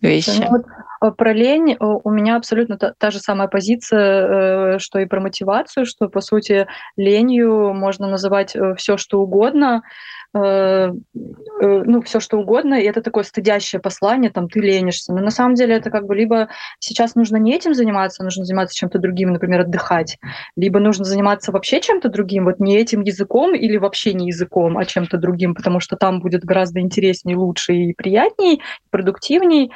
вещи? 0.00 0.40
Ну, 0.40 0.50
вот 0.50 0.66
Э, 1.00 1.10
про 1.10 1.32
лень 1.32 1.76
у 1.80 2.10
меня 2.10 2.36
абсолютно 2.36 2.76
та, 2.76 2.94
та 2.98 3.10
же 3.10 3.18
самая 3.20 3.48
позиция, 3.48 4.74
э, 4.74 4.78
что 4.78 4.98
и 4.98 5.06
про 5.06 5.20
мотивацию, 5.20 5.86
что, 5.86 6.08
по 6.08 6.20
сути, 6.20 6.66
ленью 6.96 7.72
можно 7.74 8.08
называть 8.08 8.54
э, 8.54 8.74
все, 8.76 8.96
что 8.96 9.20
угодно, 9.20 9.82
Э, 9.82 9.82
э, 9.82 9.82
ну, 10.32 12.02
все 12.02 12.20
что 12.20 12.38
угодно, 12.38 12.74
и 12.74 12.84
это 12.84 13.02
такое 13.02 13.24
стыдящее 13.24 13.80
послание, 13.80 14.30
там, 14.30 14.48
ты 14.48 14.60
ленишься. 14.60 15.12
Но 15.12 15.20
на 15.20 15.30
самом 15.30 15.54
деле 15.54 15.74
это 15.74 15.90
как 15.90 16.06
бы 16.06 16.14
либо 16.14 16.48
сейчас 16.78 17.14
нужно 17.14 17.36
не 17.36 17.54
этим 17.54 17.74
заниматься, 17.74 18.22
нужно 18.22 18.44
заниматься 18.44 18.76
чем-то 18.76 18.98
другим, 18.98 19.32
например, 19.32 19.60
отдыхать, 19.62 20.18
либо 20.56 20.78
нужно 20.78 21.04
заниматься 21.04 21.52
вообще 21.52 21.80
чем-то 21.80 22.08
другим, 22.08 22.44
вот 22.44 22.60
не 22.60 22.76
этим 22.76 23.02
языком 23.02 23.54
или 23.54 23.76
вообще 23.76 24.14
не 24.14 24.28
языком, 24.28 24.78
а 24.78 24.84
чем-то 24.84 25.18
другим, 25.18 25.54
потому 25.54 25.80
что 25.80 25.96
там 25.96 26.20
будет 26.20 26.44
гораздо 26.44 26.80
интереснее, 26.80 27.36
лучше 27.36 27.74
и 27.74 27.94
приятней, 27.94 28.62
продуктивней, 28.90 29.72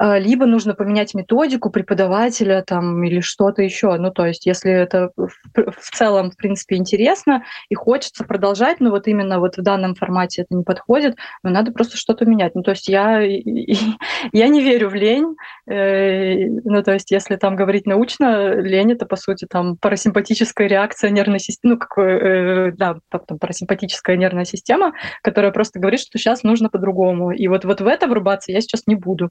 э, 0.00 0.18
либо 0.20 0.46
нужно 0.46 0.74
поменять 0.74 1.14
методику 1.14 1.70
преподавателя 1.70 2.62
там 2.66 3.02
или 3.04 3.20
что-то 3.20 3.62
еще. 3.62 3.96
Ну, 3.96 4.10
то 4.10 4.26
есть, 4.26 4.46
если 4.46 4.72
это 4.72 5.10
в 5.16 5.90
целом, 5.92 6.30
в 6.30 6.36
принципе, 6.36 6.76
интересно 6.76 7.44
и 7.68 7.74
хочется 7.74 8.24
продолжать, 8.24 8.80
ну, 8.80 8.90
вот 8.90 9.08
именно 9.08 9.40
вот 9.40 9.56
в 9.56 9.62
данном 9.62 9.87
данном 9.88 9.94
формате 9.94 10.42
это 10.42 10.54
не 10.54 10.64
подходит, 10.64 11.16
но 11.42 11.50
надо 11.50 11.72
просто 11.72 11.96
что-то 11.96 12.24
менять. 12.24 12.54
Ну, 12.54 12.62
то 12.62 12.72
есть 12.72 12.88
я, 12.88 13.20
я 14.32 14.48
не 14.48 14.62
верю 14.62 14.90
в 14.90 14.94
лень. 14.94 15.36
Э, 15.66 16.46
ну, 16.64 16.82
то 16.82 16.92
есть 16.92 17.10
если 17.10 17.36
там 17.36 17.56
говорить 17.56 17.86
научно, 17.86 18.54
лень— 18.54 18.92
это, 18.92 19.06
по 19.06 19.16
сути, 19.16 19.46
там 19.46 19.76
парасимпатическая 19.76 20.68
реакция 20.68 21.10
нервной 21.10 21.40
системы, 21.40 21.74
ну, 21.74 21.78
как, 21.78 21.98
э, 21.98 22.72
да, 22.76 22.98
там, 23.10 23.38
парасимпатическая 23.38 24.16
нервная 24.16 24.44
система, 24.44 24.92
которая 25.22 25.52
просто 25.52 25.78
говорит, 25.80 26.00
что 26.00 26.18
сейчас 26.18 26.42
нужно 26.42 26.68
по-другому. 26.68 27.32
И 27.32 27.48
вот, 27.48 27.64
вот 27.64 27.80
в 27.80 27.86
это 27.86 28.06
врубаться 28.06 28.52
я 28.52 28.60
сейчас 28.60 28.86
не 28.86 28.94
буду. 28.94 29.30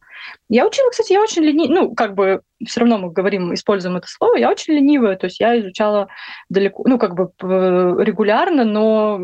Я 0.50 0.66
учила, 0.66 0.90
кстати, 0.90 1.14
я 1.14 1.22
очень 1.22 1.44
ленивая, 1.44 1.70
ну, 1.70 1.96
как 1.96 2.16
бы 2.16 2.42
все 2.66 2.80
равно 2.80 2.98
мы 2.98 3.12
говорим, 3.12 3.54
используем 3.54 3.98
это 3.98 4.08
слово, 4.08 4.38
я 4.38 4.50
очень 4.50 4.74
ленивая, 4.74 5.16
то 5.16 5.26
есть 5.26 5.40
я 5.40 5.60
изучала 5.60 6.08
далеко, 6.50 6.84
ну, 6.88 6.98
как 6.98 7.16
бы 7.16 7.32
регулярно, 7.40 8.64
но 8.64 9.20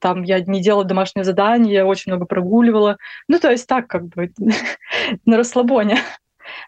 там 0.00 0.22
я 0.22 0.40
не 0.40 0.62
делала 0.62 0.84
домашнее 0.84 1.24
задание, 1.24 1.74
я 1.74 1.86
очень 1.86 2.12
много 2.12 2.26
прогуливала. 2.26 2.98
Ну, 3.28 3.38
то 3.38 3.50
есть 3.50 3.66
так, 3.66 3.86
как 3.88 4.06
бы, 4.08 4.32
на 5.24 5.36
расслабоне. 5.36 5.98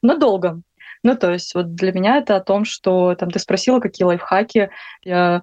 Но 0.02 0.16
долго. 0.16 0.60
Ну, 1.02 1.17
то 1.17 1.33
есть 1.33 1.55
вот 1.55 1.75
для 1.75 1.93
меня 1.93 2.19
это 2.19 2.37
о 2.37 2.40
том, 2.40 2.64
что 2.64 3.14
там 3.14 3.31
ты 3.31 3.38
спросила, 3.38 3.81
какие 3.81 4.05
лайфхаки. 4.05 4.71
Я 5.02 5.43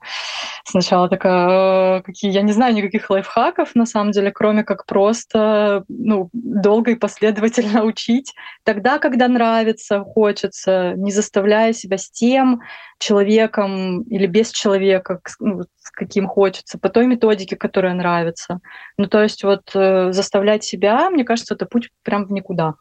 сначала 0.66 1.10
такая, 1.10 2.02
какие, 2.02 2.32
я 2.32 2.42
не 2.42 2.52
знаю 2.52 2.74
никаких 2.74 3.10
лайфхаков, 3.10 3.76
на 3.76 3.86
самом 3.86 4.12
деле, 4.12 4.32
кроме 4.32 4.64
как 4.64 4.86
просто, 4.86 5.84
ну, 5.88 6.30
долго 6.34 6.92
и 6.92 6.96
последовательно 6.96 7.84
учить. 7.86 8.34
Тогда, 8.64 9.00
когда 9.00 9.28
нравится, 9.28 10.02
хочется, 10.02 10.94
не 10.96 11.12
заставляя 11.12 11.74
себя 11.74 11.98
с 11.98 12.10
тем 12.10 12.62
человеком 13.00 14.02
или 14.04 14.26
без 14.26 14.52
человека, 14.52 15.20
ну, 15.40 15.64
с 15.64 15.92
каким 15.92 16.28
хочется, 16.28 16.78
по 16.78 16.90
той 16.90 17.08
методике, 17.08 17.56
которая 17.56 17.94
нравится. 17.94 18.60
Ну, 18.98 19.08
то 19.08 19.22
есть 19.22 19.44
вот 19.44 19.72
э, 19.76 20.12
заставлять 20.12 20.64
себя, 20.64 21.10
мне 21.10 21.24
кажется, 21.24 21.54
это 21.54 21.66
путь 21.66 21.90
прям 22.04 22.26
в 22.26 22.32
никуда. 22.32 22.76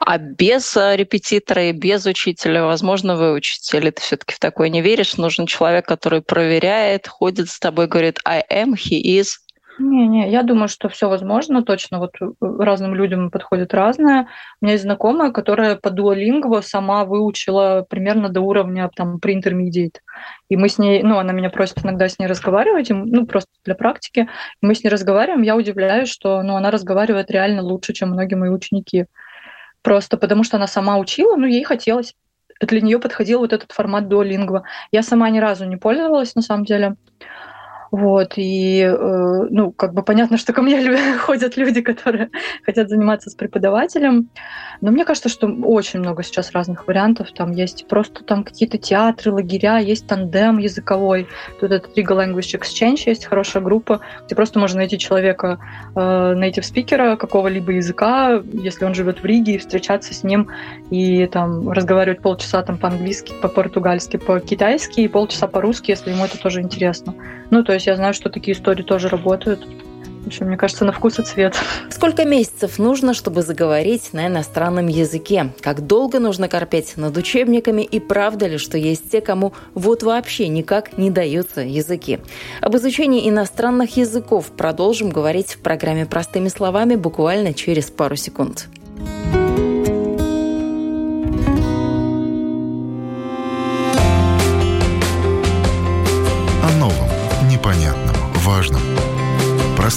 А 0.00 0.18
без 0.18 0.76
э, 0.76 0.96
репетитора 0.96 1.64
и 1.64 1.72
без 1.72 2.06
учителя 2.06 2.64
возможно 2.64 3.16
выучить? 3.16 3.72
Или 3.74 3.90
ты 3.90 4.00
все-таки 4.00 4.34
в 4.34 4.38
такое 4.38 4.68
не 4.68 4.82
веришь? 4.82 5.16
Нужен 5.16 5.46
человек, 5.46 5.86
который 5.86 6.22
проверяет, 6.22 7.06
ходит 7.06 7.48
с 7.48 7.58
тобой, 7.58 7.86
говорит 7.86 8.20
I 8.24 8.44
am, 8.50 8.74
he 8.74 9.00
is, 9.02 9.28
не-не, 9.78 10.28
я 10.30 10.42
думаю, 10.42 10.68
что 10.68 10.88
все 10.88 11.08
возможно, 11.08 11.62
точно. 11.62 11.98
Вот 11.98 12.10
э, 12.20 12.26
разным 12.40 12.94
людям 12.94 13.30
подходит 13.30 13.74
разное. 13.74 14.26
У 14.60 14.64
меня 14.64 14.72
есть 14.72 14.84
знакомая, 14.84 15.30
которая 15.30 15.76
по 15.76 15.88
Duolingo 15.88 16.62
сама 16.62 17.04
выучила 17.04 17.86
примерно 17.88 18.28
до 18.28 18.40
уровня 18.40 18.90
там 18.94 19.18
pre-intermediate. 19.18 19.98
И 20.48 20.56
мы 20.56 20.68
с 20.68 20.78
ней, 20.78 21.02
ну, 21.02 21.18
она 21.18 21.32
меня 21.32 21.50
просит 21.50 21.84
иногда 21.84 22.08
с 22.08 22.18
ней 22.18 22.26
разговаривать, 22.26 22.90
ну, 22.90 23.26
просто 23.26 23.50
для 23.64 23.76
практики. 23.76 24.28
Мы 24.60 24.74
с 24.74 24.82
ней 24.82 24.90
разговариваем, 24.90 25.42
я 25.42 25.56
удивляюсь, 25.56 26.08
что, 26.08 26.42
ну, 26.42 26.56
она 26.56 26.70
разговаривает 26.72 27.30
реально 27.30 27.62
лучше, 27.62 27.92
чем 27.92 28.10
многие 28.10 28.34
мои 28.34 28.50
ученики. 28.50 29.06
Просто 29.82 30.16
потому 30.16 30.44
что 30.44 30.56
она 30.56 30.66
сама 30.66 30.98
учила, 30.98 31.36
ну, 31.36 31.46
ей 31.46 31.64
хотелось. 31.64 32.14
Для 32.60 32.80
нее 32.80 32.98
подходил 32.98 33.38
вот 33.40 33.52
этот 33.52 33.72
формат 33.72 34.04
Duolingo. 34.04 34.62
Я 34.90 35.02
сама 35.02 35.30
ни 35.30 35.38
разу 35.38 35.64
не 35.64 35.76
пользовалась, 35.76 36.34
на 36.34 36.42
самом 36.42 36.64
деле. 36.64 36.96
Вот, 37.90 38.34
и, 38.36 38.80
э, 38.80 39.46
ну, 39.50 39.72
как 39.72 39.94
бы 39.94 40.02
понятно, 40.02 40.36
что 40.36 40.52
ко 40.52 40.62
мне 40.62 40.96
ходят 41.18 41.56
люди, 41.56 41.80
которые 41.80 42.30
хотят 42.64 42.88
заниматься 42.88 43.30
с 43.30 43.34
преподавателем, 43.34 44.28
но 44.80 44.90
мне 44.90 45.04
кажется, 45.04 45.28
что 45.28 45.46
очень 45.46 46.00
много 46.00 46.22
сейчас 46.22 46.52
разных 46.52 46.86
вариантов. 46.86 47.32
Там 47.32 47.50
есть 47.52 47.86
просто 47.88 48.22
там 48.24 48.44
какие-то 48.44 48.78
театры, 48.78 49.32
лагеря, 49.32 49.78
есть 49.78 50.06
тандем 50.06 50.58
языковой. 50.58 51.26
Тут 51.60 51.72
это 51.72 51.88
Trigo 51.88 52.16
Language 52.16 52.60
Exchange, 52.60 53.02
есть 53.06 53.24
хорошая 53.24 53.62
группа, 53.62 54.00
где 54.26 54.34
просто 54.34 54.58
можно 54.58 54.78
найти 54.78 54.98
человека, 54.98 55.58
э, 55.96 56.34
найти 56.34 56.62
спикера 56.62 57.16
какого-либо 57.16 57.72
языка, 57.72 58.42
если 58.52 58.84
он 58.84 58.94
живет 58.94 59.22
в 59.22 59.24
Риге, 59.24 59.54
и 59.54 59.58
встречаться 59.58 60.14
с 60.14 60.22
ним 60.22 60.48
и 60.90 61.26
там 61.26 61.70
разговаривать 61.70 62.20
полчаса 62.22 62.62
там 62.62 62.78
по-английски, 62.78 63.32
по-португальски, 63.40 64.16
по-китайски 64.16 65.00
и 65.00 65.08
полчаса 65.08 65.46
по-русски, 65.46 65.90
если 65.90 66.10
ему 66.10 66.24
это 66.24 66.38
тоже 66.38 66.60
интересно. 66.60 67.14
Ну, 67.50 67.64
то 67.64 67.72
есть 67.78 67.86
я 67.86 67.96
знаю, 67.96 68.14
что 68.14 68.28
такие 68.28 68.56
истории 68.56 68.82
тоже 68.82 69.08
работают. 69.08 69.66
В 70.24 70.26
общем, 70.26 70.46
мне 70.46 70.56
кажется, 70.58 70.84
на 70.84 70.92
вкус 70.92 71.18
и 71.18 71.22
цвет. 71.22 71.56
Сколько 71.90 72.26
месяцев 72.26 72.78
нужно, 72.78 73.14
чтобы 73.14 73.40
заговорить 73.40 74.12
на 74.12 74.26
иностранном 74.26 74.86
языке? 74.88 75.52
Как 75.60 75.86
долго 75.86 76.18
нужно 76.18 76.48
корпеть 76.48 76.96
над 76.96 77.16
учебниками? 77.16 77.82
И 77.82 77.98
правда 77.98 78.46
ли, 78.46 78.58
что 78.58 78.76
есть 78.76 79.10
те, 79.10 79.22
кому 79.22 79.54
вот 79.72 80.02
вообще 80.02 80.48
никак 80.48 80.98
не 80.98 81.10
даются 81.10 81.62
языки? 81.62 82.18
Об 82.60 82.76
изучении 82.76 83.28
иностранных 83.28 83.96
языков 83.96 84.50
продолжим 84.54 85.08
говорить 85.08 85.54
в 85.54 85.60
программе 85.60 86.04
«Простыми 86.04 86.48
словами» 86.48 86.96
буквально 86.96 87.54
через 87.54 87.90
пару 87.90 88.16
секунд. 88.16 88.68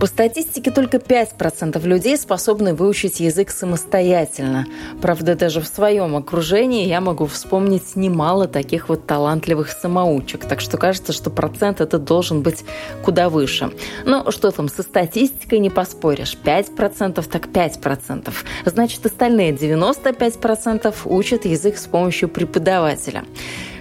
По 0.00 0.06
статистике, 0.06 0.70
только 0.70 0.98
5% 0.98 1.84
людей 1.84 2.16
способны 2.16 2.72
выучить 2.72 3.18
язык 3.18 3.50
самостоятельно. 3.50 4.66
Правда, 5.02 5.34
даже 5.34 5.60
в 5.60 5.66
своем 5.66 6.14
окружении 6.14 6.86
я 6.86 7.00
могу 7.00 7.26
вспомнить 7.26 7.96
немало 7.96 8.46
таких 8.46 8.88
вот 8.88 9.06
талантливых 9.06 9.70
самоучек. 9.70 10.44
Так 10.44 10.60
что 10.60 10.78
кажется, 10.78 11.12
что 11.12 11.30
процент 11.30 11.80
этот 11.80 12.04
должен 12.04 12.42
быть 12.42 12.64
куда 13.02 13.28
выше. 13.28 13.72
Но 14.04 14.30
что 14.30 14.52
там, 14.52 14.68
со 14.68 14.82
статистикой 14.82 15.58
не 15.58 15.70
поспоришь. 15.70 16.36
5% 16.44 17.28
так 17.28 17.48
5%. 17.48 18.32
Значит, 18.66 19.04
остальные 19.04 19.52
95% 19.52 20.94
учат 21.06 21.44
язык 21.44 21.76
с 21.76 21.86
помощью 21.86 22.28
преподавателя. 22.28 23.24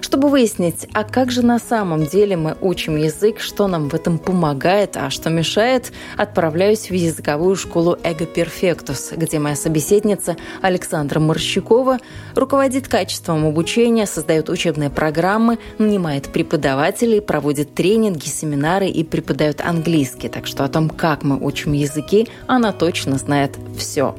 Чтобы 0.08 0.30
выяснить, 0.30 0.88
а 0.93 1.04
как 1.04 1.32
же 1.32 1.46
на 1.46 1.60
самом 1.60 2.06
деле 2.06 2.38
мы 2.38 2.56
учим 2.62 2.96
язык, 2.96 3.41
что 3.41 3.67
нам 3.67 3.89
в 3.89 3.93
этом 3.93 4.20
помогает, 4.20 4.96
а 4.96 5.10
что 5.10 5.30
мешает, 5.30 5.91
отправляюсь 6.15 6.89
в 6.89 6.93
языковую 6.93 7.58
школу 7.58 7.98
Эго 8.06 8.26
Перфектус, 8.26 9.12
где 9.12 9.38
моя 9.38 9.58
собеседница 9.58 10.38
Александра 10.62 11.20
Морщукова 11.20 11.98
руководит 12.36 12.88
качеством 12.88 13.46
обучения, 13.46 14.06
создает 14.06 14.48
учебные 14.48 14.89
программы, 14.89 15.60
нанимает 15.78 16.30
преподавателей, 16.30 17.20
проводит 17.20 17.76
тренинги, 17.76 18.28
семинары 18.28 18.88
и 18.88 19.04
преподает 19.04 19.60
английский. 19.60 20.30
Так 20.30 20.48
что 20.48 20.63
о 20.63 20.70
том, 20.70 20.88
как 20.89 21.24
мы 21.24 21.38
учим 21.38 21.74
языки, 21.74 22.30
она 22.48 22.72
точно 22.72 23.17
знает 23.17 23.58
все. 23.78 24.15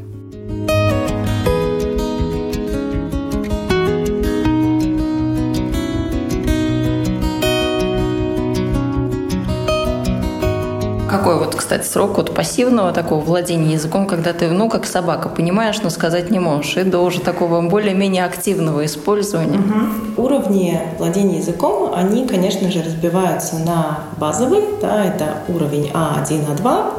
Какой 11.29 11.45
вот, 11.45 11.57
кстати, 11.57 11.87
срок 11.87 12.17
вот 12.17 12.35
пассивного 12.35 12.91
такого 12.91 13.21
владения 13.21 13.75
языком, 13.75 14.07
когда 14.07 14.33
ты, 14.33 14.49
ну, 14.49 14.71
как 14.71 14.87
собака, 14.87 15.29
понимаешь, 15.29 15.77
но 15.83 15.91
сказать 15.91 16.31
не 16.31 16.38
можешь, 16.38 16.79
и 16.79 16.85
до 16.85 17.01
уже 17.01 17.21
такого 17.21 17.61
более-менее 17.61 18.25
активного 18.25 18.87
использования? 18.87 19.59
Угу. 19.59 20.23
Уровни 20.23 20.81
владения 20.97 21.37
языком, 21.37 21.93
они, 21.95 22.27
конечно 22.27 22.71
же, 22.71 22.83
разбиваются 22.83 23.59
на 23.59 24.05
базовый, 24.17 24.62
да, 24.81 25.05
это 25.05 25.43
уровень 25.49 25.91
А1, 25.93 26.47
А2, 26.57 26.93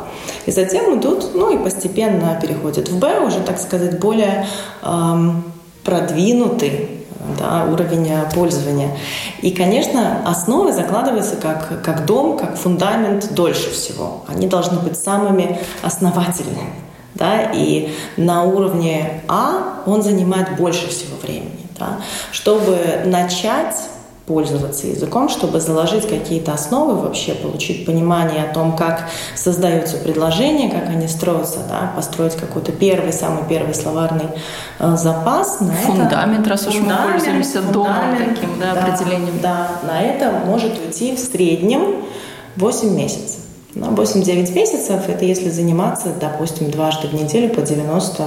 и 0.46 0.52
затем 0.52 1.00
идут, 1.00 1.34
ну, 1.34 1.52
и 1.52 1.58
постепенно 1.58 2.38
переходят 2.40 2.88
в 2.88 3.00
Б, 3.00 3.22
уже, 3.22 3.40
так 3.40 3.58
сказать, 3.58 4.00
более 4.00 4.46
эм, 4.84 5.44
продвинутый 5.84 6.99
да, 7.40 7.66
уровень 7.66 8.12
пользования. 8.34 8.98
И, 9.42 9.52
конечно, 9.52 10.22
основы 10.26 10.74
закладываются 10.74 11.38
как, 11.38 11.82
как 11.82 12.06
дом, 12.06 12.38
как 12.38 12.58
фундамент 12.58 13.34
дольше 13.34 13.72
всего. 13.72 14.24
Они 14.28 14.48
должны 14.48 14.80
быть 14.80 14.98
самыми 14.98 15.60
основательными. 15.82 16.74
Да, 17.16 17.52
и 17.54 17.94
на 18.18 18.44
уровне 18.44 19.24
А 19.28 19.82
он 19.86 20.04
занимает 20.04 20.56
больше 20.58 20.88
всего 20.90 21.18
времени. 21.22 21.68
Да. 21.78 21.98
Чтобы 22.32 22.78
начать 23.06 23.76
пользоваться 24.30 24.86
языком, 24.86 25.28
чтобы 25.28 25.60
заложить 25.60 26.08
какие-то 26.08 26.54
основы, 26.54 27.00
вообще 27.02 27.34
получить 27.34 27.84
понимание 27.84 28.44
о 28.44 28.54
том, 28.54 28.78
как 28.78 29.10
создаются 29.36 29.98
предложения, 29.98 30.70
как 30.70 30.88
они 30.88 31.08
строятся, 31.08 31.62
да, 31.68 31.92
построить 31.96 32.36
какой-то 32.36 32.72
первый, 32.72 33.12
самый 33.12 33.44
первый 33.50 33.74
словарный 33.74 34.28
э, 34.78 34.96
запас. 34.98 35.62
На 35.62 35.74
фундамент, 35.74 36.42
это, 36.42 36.50
раз 36.52 36.68
уж 36.68 36.76
мы 36.76 36.94
пользуемся 37.12 37.64
домом 37.64 38.16
таким 38.20 38.60
да, 38.60 38.76
да, 38.76 38.84
определением. 38.84 39.40
Да, 39.42 39.68
на 39.82 40.00
это 40.00 40.32
может 40.46 40.78
уйти 40.78 41.16
в 41.16 41.20
среднем 41.20 41.96
8 42.56 42.96
месяцев. 42.96 43.40
8-9 43.74 44.54
месяцев– 44.54 45.02
это 45.10 45.26
если 45.26 45.50
заниматься, 45.50 46.10
допустим, 46.20 46.70
дважды 46.70 47.08
в 47.08 47.14
неделю 47.14 47.50
по 47.50 47.62
90 47.62 48.24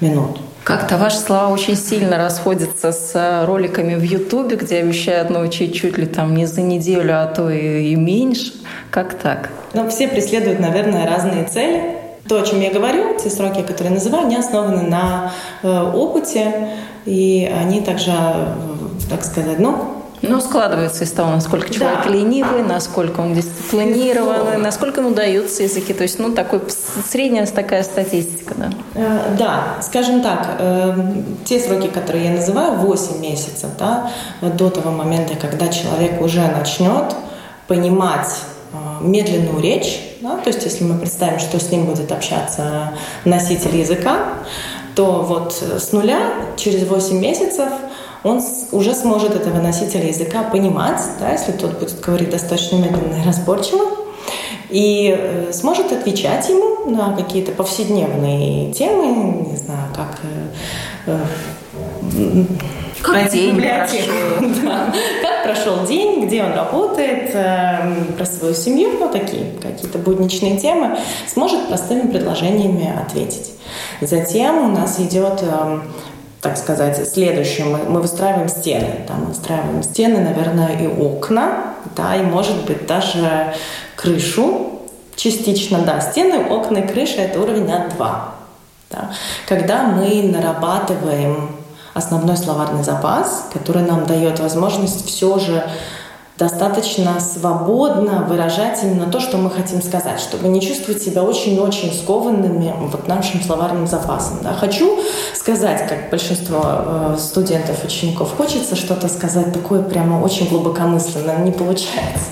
минут. 0.00 0.40
Как-то 0.64 0.96
ваши 0.96 1.16
слова 1.16 1.48
очень 1.48 1.76
сильно 1.76 2.18
расходятся 2.18 2.92
с 2.92 3.12
э, 3.14 3.44
роликами 3.46 3.96
в 3.96 4.02
Ютубе, 4.02 4.54
где 4.54 4.78
обещают 4.78 5.28
научить 5.28 5.74
чуть 5.74 5.98
ли 5.98 6.06
там 6.06 6.36
не 6.36 6.46
за 6.46 6.62
неделю, 6.62 7.20
а 7.20 7.26
то 7.26 7.50
и, 7.50 7.92
и 7.92 7.96
меньше. 7.96 8.52
Как 8.90 9.14
так? 9.14 9.50
Ну, 9.74 9.88
все 9.88 10.06
преследуют, 10.06 10.60
наверное, 10.60 11.06
разные 11.06 11.44
цели. 11.44 11.96
То, 12.28 12.40
о 12.40 12.46
чем 12.46 12.60
я 12.60 12.72
говорю, 12.72 13.16
те 13.20 13.28
сроки, 13.28 13.62
которые 13.62 13.88
я 13.88 13.98
называю, 13.98 14.26
они 14.26 14.36
основаны 14.36 14.82
на 14.82 15.32
э, 15.64 15.68
опыте, 15.68 16.68
и 17.06 17.52
они 17.60 17.80
также, 17.80 18.12
э, 18.12 18.54
так 19.10 19.24
сказать, 19.24 19.58
ну, 19.58 20.01
ну, 20.22 20.40
складывается 20.40 21.04
из 21.04 21.10
того, 21.10 21.30
насколько 21.30 21.72
человек 21.72 22.04
да. 22.04 22.10
ленивый, 22.10 22.62
насколько 22.62 23.20
он 23.20 23.34
дисциплинированный, 23.34 24.58
насколько 24.58 25.00
ему 25.00 25.14
даются 25.14 25.62
языки. 25.64 25.92
То 25.92 26.02
есть, 26.02 26.18
ну, 26.18 26.32
такой 26.32 26.60
средняя 27.10 27.46
такая 27.46 27.82
статистика, 27.82 28.54
да? 28.56 28.70
Э, 28.94 29.34
да, 29.36 29.64
скажем 29.82 30.22
так, 30.22 30.56
э, 30.58 30.94
те 31.44 31.58
сроки, 31.58 31.88
которые 31.88 32.26
я 32.26 32.30
называю, 32.30 32.74
8 32.74 33.20
месяцев, 33.20 33.70
да, 33.78 34.10
до 34.40 34.70
того 34.70 34.90
момента, 34.90 35.34
когда 35.34 35.68
человек 35.68 36.20
уже 36.20 36.40
начнет 36.40 37.14
понимать 37.66 38.28
медленную 39.00 39.60
речь, 39.60 40.00
да, 40.20 40.36
то 40.38 40.48
есть 40.48 40.64
если 40.64 40.84
мы 40.84 40.98
представим, 40.98 41.38
что 41.38 41.58
с 41.58 41.70
ним 41.70 41.86
будет 41.86 42.10
общаться 42.12 42.92
носитель 43.24 43.76
языка, 43.76 44.18
то 44.94 45.22
вот 45.22 45.52
с 45.54 45.92
нуля 45.92 46.20
через 46.56 46.86
8 46.86 47.18
месяцев 47.18 47.68
он 48.24 48.40
уже 48.70 48.94
сможет 48.94 49.34
этого 49.34 49.60
носителя 49.60 50.08
языка 50.08 50.44
понимать, 50.44 51.00
да, 51.18 51.32
если 51.32 51.52
тот 51.52 51.78
будет 51.78 52.00
говорить 52.00 52.30
достаточно 52.30 52.76
медленно 52.76 53.22
и 53.22 53.26
разборчиво, 53.26 53.84
и 54.70 55.14
э, 55.18 55.52
сможет 55.52 55.92
отвечать 55.92 56.48
ему 56.48 56.90
на 56.90 57.14
какие-то 57.14 57.52
повседневные 57.52 58.72
темы, 58.72 59.50
не 59.50 59.56
знаю, 59.56 59.88
как 59.94 60.18
э, 61.06 61.18
э, 62.16 62.44
как 63.02 63.30
день 63.30 63.60
прошел. 63.60 63.98
да. 64.64 64.94
Как 65.20 65.42
прошел 65.42 65.84
день, 65.86 66.24
где 66.24 66.44
он 66.44 66.52
работает, 66.52 67.32
про 67.32 68.24
свою 68.24 68.54
семью, 68.54 68.90
ну, 69.00 69.08
такие 69.08 69.52
какие-то 69.60 69.98
будничные 69.98 70.56
темы, 70.56 70.96
сможет 71.26 71.66
простыми 71.66 72.08
предложениями 72.12 72.94
ответить. 72.96 73.50
Затем 74.00 74.58
у 74.58 74.68
нас 74.68 75.00
идет 75.00 75.42
так 76.42 76.58
сказать, 76.58 77.08
следующее. 77.08 77.66
Мы, 77.66 77.78
мы 77.84 78.00
выстраиваем 78.00 78.48
стены. 78.48 79.06
Да, 79.08 79.14
мы 79.14 79.26
выстраиваем 79.26 79.82
стены, 79.82 80.20
наверное, 80.20 80.76
и 80.76 80.88
окна, 80.88 81.74
да, 81.96 82.16
и, 82.16 82.22
может 82.22 82.66
быть, 82.66 82.86
даже 82.86 83.54
крышу. 83.96 84.80
Частично, 85.14 85.78
да, 85.78 86.00
стены, 86.00 86.44
окна 86.50 86.78
и 86.78 86.86
крыша– 86.86 87.16
это 87.20 87.40
уровень 87.40 87.66
А2. 87.66 87.98
Да. 88.90 89.10
Когда 89.46 89.84
мы 89.84 90.22
нарабатываем 90.24 91.50
основной 91.94 92.36
словарный 92.36 92.82
запас, 92.82 93.48
который 93.52 93.82
нам 93.82 94.06
дает 94.06 94.40
возможность 94.40 95.06
все 95.06 95.38
же 95.38 95.64
достаточно 96.42 97.20
свободно 97.20 98.26
выражать 98.28 98.82
именно 98.82 99.06
то, 99.06 99.20
что 99.20 99.36
мы 99.36 99.48
хотим 99.48 99.80
сказать, 99.80 100.18
чтобы 100.18 100.48
не 100.48 100.60
чувствовать 100.60 101.00
себя 101.00 101.22
очень-очень 101.22 101.92
скованными 101.94 102.74
вот 102.80 103.06
нашим 103.06 103.40
словарным 103.40 103.86
запасом. 103.86 104.38
Да. 104.42 104.52
Хочу 104.52 104.98
сказать, 105.34 105.86
как 105.88 106.10
большинство 106.10 106.60
э, 106.64 107.16
студентов, 107.18 107.84
учеников, 107.84 108.34
хочется 108.36 108.74
что-то 108.74 109.08
сказать 109.08 109.52
такое 109.52 109.82
прямо 109.82 110.20
очень 110.20 110.48
глубокомысленно, 110.48 111.38
не 111.44 111.52
получается. 111.52 112.26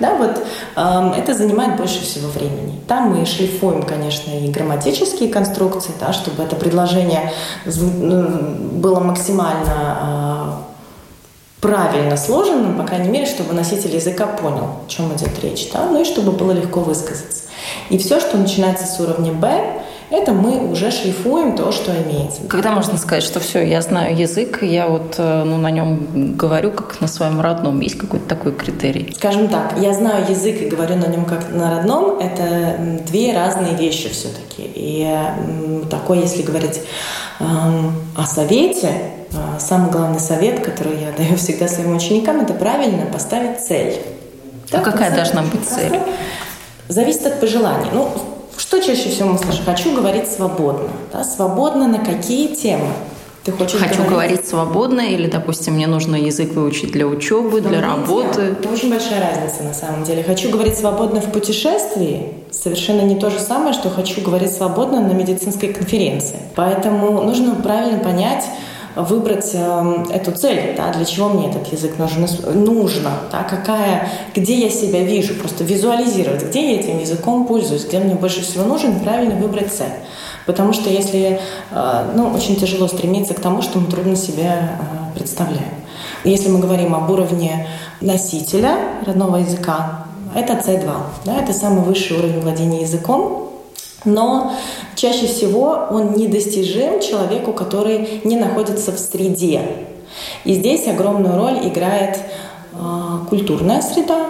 Да, 0.00 0.16
вот 0.16 0.42
э, 0.74 1.12
это 1.20 1.32
занимает 1.32 1.76
больше 1.76 2.02
всего 2.02 2.28
времени. 2.30 2.80
Там 2.88 3.10
мы 3.10 3.24
шлифуем, 3.26 3.84
конечно, 3.84 4.32
и 4.32 4.50
грамматические 4.50 5.28
конструкции, 5.28 5.92
да, 6.00 6.12
чтобы 6.12 6.42
это 6.42 6.56
предложение 6.56 7.30
ну, 7.64 8.26
было 8.80 8.98
максимально 8.98 10.64
э, 10.66 10.71
правильно 11.62 12.16
сложенным, 12.16 12.76
по 12.76 12.84
крайней 12.84 13.08
мере, 13.08 13.24
чтобы 13.24 13.54
носитель 13.54 13.94
языка 13.94 14.26
понял, 14.26 14.64
о 14.64 14.88
чем 14.88 15.14
идет 15.14 15.38
речь, 15.42 15.70
да? 15.72 15.86
ну 15.86 16.02
и 16.02 16.04
чтобы 16.04 16.32
было 16.32 16.50
легко 16.50 16.80
высказаться. 16.80 17.44
И 17.88 17.96
все, 17.98 18.18
что 18.18 18.36
начинается 18.36 18.84
с 18.84 18.98
уровня 18.98 19.32
Б, 19.32 19.81
это 20.12 20.32
мы 20.32 20.70
уже 20.70 20.90
шлифуем 20.90 21.56
то, 21.56 21.72
что 21.72 21.90
имеется. 21.90 22.42
Когда 22.48 22.72
можно 22.72 22.98
сказать, 22.98 23.24
что 23.24 23.40
все, 23.40 23.62
я 23.62 23.80
знаю 23.80 24.16
язык, 24.16 24.62
я 24.62 24.86
вот 24.86 25.14
э, 25.18 25.44
ну, 25.44 25.56
на 25.56 25.70
нем 25.70 26.36
говорю 26.36 26.70
как 26.70 27.00
на 27.00 27.08
своем 27.08 27.40
родном. 27.40 27.80
Есть 27.80 27.98
какой-то 27.98 28.28
такой 28.28 28.52
критерий? 28.52 29.12
Скажем 29.16 29.48
так, 29.48 29.74
я 29.78 29.94
знаю 29.94 30.24
язык 30.28 30.60
и 30.60 30.68
говорю 30.68 30.96
на 30.96 31.06
нем 31.06 31.24
как 31.24 31.50
на 31.50 31.76
родном, 31.76 32.18
это 32.18 32.76
две 33.06 33.34
разные 33.34 33.74
вещи 33.74 34.10
все-таки. 34.10 34.70
И 34.74 35.08
такой, 35.90 36.20
если 36.20 36.42
говорить 36.42 36.80
эм, 37.40 37.94
о 38.16 38.26
совете, 38.26 38.90
а, 39.34 39.58
самый 39.58 39.90
главный 39.90 40.20
совет, 40.20 40.60
который 40.60 41.00
я 41.00 41.12
даю 41.12 41.36
всегда 41.36 41.68
своим 41.68 41.96
ученикам, 41.96 42.40
это 42.40 42.52
правильно 42.52 43.06
поставить 43.06 43.60
цель. 43.60 44.02
А 44.70 44.76
да, 44.76 44.82
какая 44.82 45.14
должна 45.14 45.42
быть 45.42 45.66
цель? 45.66 45.98
Зависит 46.88 47.26
от 47.26 47.40
пожеланий. 47.40 47.88
Ну, 47.92 48.10
что 48.56 48.80
чаще 48.80 49.08
всего 49.08 49.30
мы 49.30 49.38
слышим? 49.38 49.64
Хочу 49.64 49.94
говорить 49.94 50.28
свободно. 50.30 50.88
Да? 51.12 51.24
Свободно 51.24 51.88
на 51.88 51.98
какие 51.98 52.54
темы? 52.54 52.88
Ты 53.44 53.50
хочешь 53.50 53.80
Хочу 53.80 53.94
говорить? 53.94 54.10
говорить 54.10 54.48
свободно, 54.48 55.00
или, 55.00 55.26
допустим, 55.26 55.74
мне 55.74 55.88
нужно 55.88 56.14
язык 56.14 56.52
выучить 56.52 56.92
для 56.92 57.06
учебы, 57.08 57.60
для 57.60 57.80
работы. 57.80 58.40
Это 58.40 58.68
очень 58.68 58.88
большая 58.88 59.20
разница 59.20 59.64
на 59.64 59.74
самом 59.74 60.04
деле. 60.04 60.22
Хочу 60.22 60.48
говорить 60.48 60.78
свободно 60.78 61.20
в 61.20 61.32
путешествии 61.32 62.34
совершенно 62.52 63.00
не 63.00 63.16
то 63.16 63.30
же 63.30 63.40
самое, 63.40 63.72
что 63.74 63.90
хочу 63.90 64.20
говорить 64.20 64.52
свободно 64.52 65.00
на 65.00 65.12
медицинской 65.12 65.72
конференции. 65.72 66.36
Поэтому 66.54 67.20
нужно 67.22 67.56
правильно 67.56 67.98
понять, 67.98 68.44
выбрать 68.96 69.50
э, 69.54 70.04
эту 70.10 70.32
цель, 70.32 70.74
да, 70.76 70.92
для 70.92 71.04
чего 71.04 71.28
мне 71.28 71.48
этот 71.48 71.72
язык 71.72 71.98
нужен, 71.98 72.26
нужно, 72.54 73.10
да, 73.30 73.42
какая, 73.42 74.08
где 74.34 74.54
я 74.54 74.70
себя 74.70 75.02
вижу, 75.02 75.34
просто 75.34 75.64
визуализировать, 75.64 76.44
где 76.44 76.72
я 76.74 76.80
этим 76.80 76.98
языком 76.98 77.46
пользуюсь, 77.46 77.84
где 77.84 77.98
мне 77.98 78.14
больше 78.14 78.42
всего 78.42 78.64
нужен, 78.64 79.00
правильно 79.00 79.34
выбрать 79.36 79.72
цель. 79.72 79.92
Потому 80.46 80.72
что 80.72 80.90
если, 80.90 81.40
э, 81.70 82.12
ну, 82.14 82.28
очень 82.34 82.56
тяжело 82.56 82.88
стремиться 82.88 83.34
к 83.34 83.40
тому, 83.40 83.62
что 83.62 83.78
мы 83.78 83.90
трудно 83.90 84.16
себе 84.16 84.44
э, 84.44 85.18
представляем. 85.18 85.74
Если 86.24 86.48
мы 86.48 86.58
говорим 86.58 86.94
об 86.94 87.10
уровне 87.10 87.66
носителя 88.00 88.76
родного 89.06 89.36
языка, 89.36 90.04
это 90.34 90.54
C2, 90.54 90.90
да, 91.24 91.38
это 91.38 91.52
самый 91.52 91.84
высший 91.84 92.18
уровень 92.18 92.40
владения 92.40 92.82
языком, 92.82 93.51
но 94.04 94.52
чаще 94.96 95.26
всего 95.26 95.86
он 95.90 96.14
недостижим 96.14 97.00
человеку, 97.00 97.52
который 97.52 98.20
не 98.24 98.36
находится 98.36 98.92
в 98.92 98.98
среде. 98.98 99.62
И 100.44 100.54
здесь 100.54 100.86
огромную 100.88 101.36
роль 101.36 101.68
играет 101.68 102.18
э, 102.72 102.76
культурная 103.28 103.80
среда. 103.80 104.26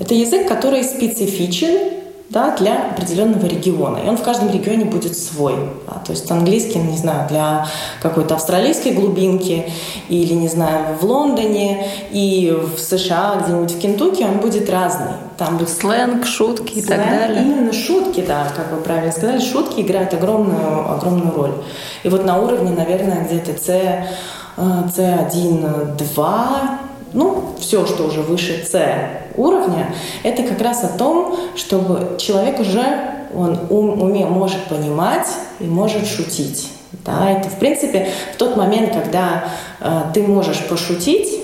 Это 0.00 0.14
язык, 0.14 0.48
который 0.48 0.82
специфичен 0.84 2.01
да, 2.28 2.56
для 2.56 2.90
определенного 2.90 3.46
региона. 3.46 3.98
И 3.98 4.08
он 4.08 4.16
в 4.16 4.22
каждом 4.22 4.50
регионе 4.50 4.84
будет 4.84 5.16
свой. 5.16 5.54
Да. 5.86 6.00
То 6.04 6.12
есть 6.12 6.30
английский, 6.30 6.78
не 6.78 6.96
знаю, 6.96 7.28
для 7.28 7.66
какой-то 8.00 8.34
австралийской 8.34 8.92
глубинки 8.92 9.70
или, 10.08 10.32
не 10.32 10.48
знаю, 10.48 10.96
в 11.00 11.04
Лондоне 11.04 11.86
и 12.10 12.50
в 12.50 12.78
США, 12.80 13.42
где-нибудь 13.42 13.72
в 13.72 13.78
Кентукки, 13.78 14.22
он 14.22 14.38
будет 14.38 14.70
разный. 14.70 15.12
Там 15.36 15.58
будет 15.58 15.70
сленг, 15.70 16.26
шутки 16.26 16.72
сленг, 16.72 16.84
и 16.84 16.88
так 16.88 16.98
далее. 16.98 17.42
Именно 17.42 17.72
шутки, 17.72 18.24
да, 18.26 18.46
как 18.56 18.72
вы 18.72 18.78
правильно 18.82 19.12
сказали, 19.12 19.40
шутки 19.40 19.80
играют 19.80 20.14
огромную, 20.14 20.90
огромную 20.90 21.34
роль. 21.34 21.54
И 22.02 22.08
вот 22.08 22.24
на 22.24 22.38
уровне, 22.38 22.70
наверное, 22.70 23.24
где-то 23.24 23.60
C, 23.60 24.06
C1, 24.56 25.96
2, 26.14 26.78
ну, 27.12 27.54
все, 27.60 27.86
что 27.86 28.04
уже 28.04 28.20
выше 28.20 28.64
С 28.64 28.80
уровня, 29.36 29.94
это 30.22 30.42
как 30.42 30.60
раз 30.60 30.84
о 30.84 30.98
том, 30.98 31.36
чтобы 31.56 32.16
человек 32.18 32.60
уже 32.60 32.84
он 33.34 33.58
ум, 33.70 34.02
уме 34.02 34.26
может 34.26 34.64
понимать 34.64 35.26
и 35.60 35.64
может 35.64 36.06
шутить. 36.06 36.70
Да, 37.04 37.30
это, 37.30 37.48
в 37.48 37.58
принципе, 37.58 38.08
в 38.34 38.36
тот 38.36 38.56
момент, 38.56 38.92
когда 38.92 39.44
э, 39.80 40.02
ты 40.12 40.22
можешь 40.22 40.62
пошутить, 40.66 41.40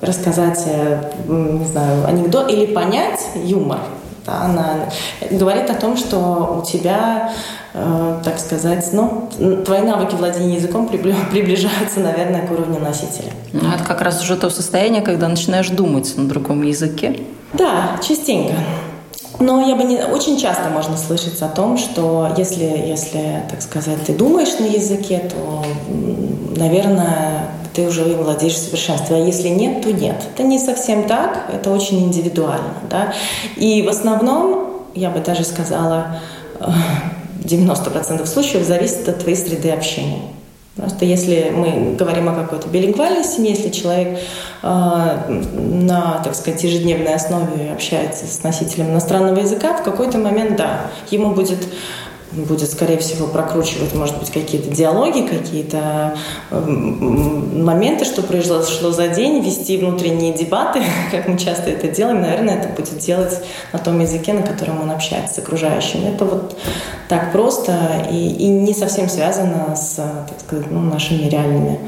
рассказать, 0.00 0.62
э, 0.66 0.98
не 1.26 1.64
знаю, 1.64 2.06
анекдот 2.06 2.50
или 2.50 2.66
понять 2.66 3.20
юмор, 3.34 3.80
да, 4.26 4.42
она 4.42 4.88
говорит 5.30 5.70
о 5.70 5.74
том, 5.74 5.96
что 5.96 6.60
у 6.60 6.66
тебя, 6.66 7.32
э, 7.74 8.20
так 8.24 8.38
сказать, 8.38 8.88
ну, 8.92 9.28
твои 9.64 9.82
навыки 9.82 10.14
владения 10.14 10.56
языком 10.56 10.88
приближаются, 11.30 12.00
наверное, 12.00 12.46
к 12.46 12.50
уровню 12.50 12.80
носителя. 12.80 13.32
Ну, 13.52 13.70
это 13.72 13.84
как 13.84 14.02
раз 14.02 14.22
уже 14.22 14.36
то 14.36 14.50
состояние, 14.50 15.02
когда 15.02 15.28
начинаешь 15.28 15.68
думать 15.68 16.12
на 16.16 16.28
другом 16.28 16.62
языке. 16.62 17.20
Да, 17.52 17.98
частенько. 18.06 18.54
Но 19.38 19.66
я 19.66 19.76
бы 19.76 19.84
не 19.84 19.98
очень 19.98 20.38
часто 20.38 20.70
можно 20.70 20.96
слышать 20.96 21.40
о 21.42 21.48
том, 21.48 21.76
что 21.76 22.32
если, 22.36 22.64
если, 22.64 23.42
так 23.50 23.60
сказать, 23.60 24.02
ты 24.06 24.14
думаешь 24.14 24.58
на 24.58 24.64
языке, 24.64 25.30
то, 25.30 25.64
наверное, 26.56 27.50
ты 27.74 27.86
уже 27.86 28.08
им 28.08 28.22
владеешь 28.22 28.56
в. 28.56 29.10
А 29.10 29.14
если 29.18 29.48
нет, 29.48 29.82
то 29.82 29.92
нет. 29.92 30.16
Это 30.34 30.42
не 30.42 30.58
совсем 30.58 31.06
так, 31.06 31.50
это 31.52 31.70
очень 31.70 32.04
индивидуально. 32.04 32.74
Да? 32.88 33.12
И 33.56 33.82
в 33.82 33.88
основном, 33.90 34.86
я 34.94 35.10
бы 35.10 35.20
даже 35.20 35.44
сказала, 35.44 36.18
90% 37.44 38.22
э, 38.22 38.26
случаев 38.26 38.66
зависит 38.66 39.06
от 39.08 39.18
твоей 39.18 39.36
среды 39.36 39.70
общения. 39.70 40.22
Просто 40.76 41.06
если 41.06 41.50
мы 41.54 41.94
говорим 41.94 42.28
о 42.28 42.34
какой-то 42.34 42.68
билингвальной 42.68 43.24
семье, 43.24 43.52
если 43.52 43.70
человек 43.70 44.18
э, 44.62 44.66
на, 44.68 46.20
так 46.22 46.34
сказать, 46.34 46.62
ежедневной 46.62 47.14
основе 47.14 47.72
общается 47.72 48.26
с 48.26 48.42
носителем 48.42 48.90
иностранного 48.90 49.38
языка, 49.38 49.74
в 49.78 49.82
какой-то 49.82 50.18
момент, 50.18 50.56
да, 50.56 50.90
ему 51.10 51.30
будет 51.30 51.66
будет, 52.44 52.70
скорее 52.70 52.98
всего, 52.98 53.26
прокручивать, 53.26 53.94
может 53.94 54.18
быть, 54.18 54.30
какие-то 54.30 54.70
диалоги, 54.70 55.26
какие-то 55.26 56.16
эм, 56.50 57.64
моменты, 57.64 58.04
что 58.04 58.22
произошло 58.22 58.90
за 58.90 59.08
день, 59.08 59.42
вести 59.42 59.78
внутренние 59.78 60.32
дебаты, 60.32 60.82
как 61.10 61.28
мы 61.28 61.38
часто 61.38 61.70
это 61.70 61.88
делаем. 61.88 62.20
Наверное, 62.20 62.58
это 62.58 62.68
будет 62.68 62.98
делать 62.98 63.40
на 63.72 63.78
том 63.78 64.00
языке, 64.00 64.32
на 64.32 64.42
котором 64.42 64.82
он 64.82 64.90
общается 64.90 65.34
с 65.34 65.38
окружающими. 65.38 66.14
Это 66.14 66.24
вот 66.24 66.56
так 67.08 67.32
просто 67.32 68.06
и, 68.10 68.28
и 68.28 68.46
не 68.46 68.74
совсем 68.74 69.08
связано 69.08 69.74
с, 69.76 69.96
так 69.96 70.40
сказать, 70.40 70.70
ну, 70.70 70.80
нашими 70.80 71.28
реальными 71.28 71.80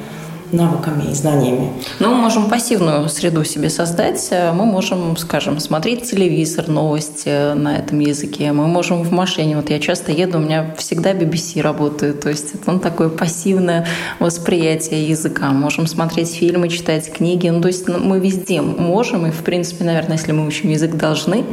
навыками 0.53 1.11
и 1.11 1.15
знаниями. 1.15 1.73
Ну, 1.99 2.15
мы 2.15 2.23
можем 2.23 2.49
пассивную 2.49 3.09
среду 3.09 3.45
себе 3.45 3.71
создать. 3.71 4.29
Мы 4.31 4.65
можем, 4.65 5.17
скажем, 5.17 5.61
смотреть 5.61 6.11
телевизор, 6.11 6.69
новости 6.69 7.55
на 7.55 7.77
этом 7.77 7.99
языке. 8.01 8.53
Мы 8.53 8.67
можем 8.67 9.03
в 9.03 9.13
машине. 9.13 9.57
Вот 9.57 9.71
я 9.71 9.79
часто 9.79 10.13
еду, 10.13 10.39
у 10.39 10.41
меня 10.41 10.75
всегда 10.79 11.13
BBC 11.13 11.61
работает. 11.61 12.21
То 12.21 12.29
есть 12.29 12.55
это 12.55 12.73
ну, 12.73 12.79
такое 12.79 13.09
пассивное 13.09 13.87
восприятие 14.19 15.09
языка. 15.09 15.51
Можем 15.51 15.87
смотреть 15.87 16.33
фильмы, 16.35 16.69
читать 16.69 17.13
книги. 17.13 17.49
Ну, 17.49 17.61
то 17.61 17.69
есть 17.69 17.89
ну, 17.89 17.99
мы 17.99 18.19
везде 18.19 18.61
можем. 18.61 19.27
И, 19.27 19.31
в 19.31 19.43
принципе, 19.43 19.85
наверное, 19.85 20.17
если 20.17 20.33
мы 20.33 20.47
учим 20.47 20.71
язык, 20.71 20.95
должны 20.95 21.45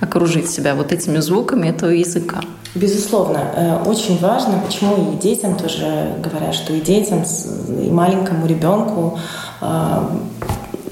окружить 0.00 0.50
себя 0.50 0.74
вот 0.74 0.92
этими 0.92 1.18
звуками 1.18 1.68
этого 1.68 1.90
языка. 1.90 2.40
Безусловно, 2.74 3.38
э, 3.54 3.82
очень 3.86 4.18
важно, 4.18 4.60
почему 4.66 5.12
и 5.12 5.16
детям 5.16 5.56
тоже 5.56 6.16
говорят, 6.18 6.54
что 6.56 6.72
и 6.72 6.80
детям, 6.80 7.22
и 7.68 7.88
маленькому 7.88 8.46
ребенку 8.46 9.16
э, 9.60 10.00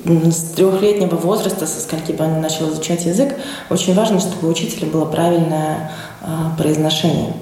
с 0.05 0.53
трехлетнего 0.55 1.17
возраста, 1.17 1.67
со 1.67 1.81
скольки 1.81 2.13
бы 2.13 2.25
он 2.25 2.41
начал 2.41 2.71
изучать 2.71 3.05
язык, 3.05 3.35
очень 3.69 3.95
важно, 3.95 4.21
чтобы 4.21 4.47
у 4.47 4.51
учителя 4.51 4.89
было 4.89 5.07
правильное 5.07 5.91
э, 6.21 6.27
произношение. 6.57 7.33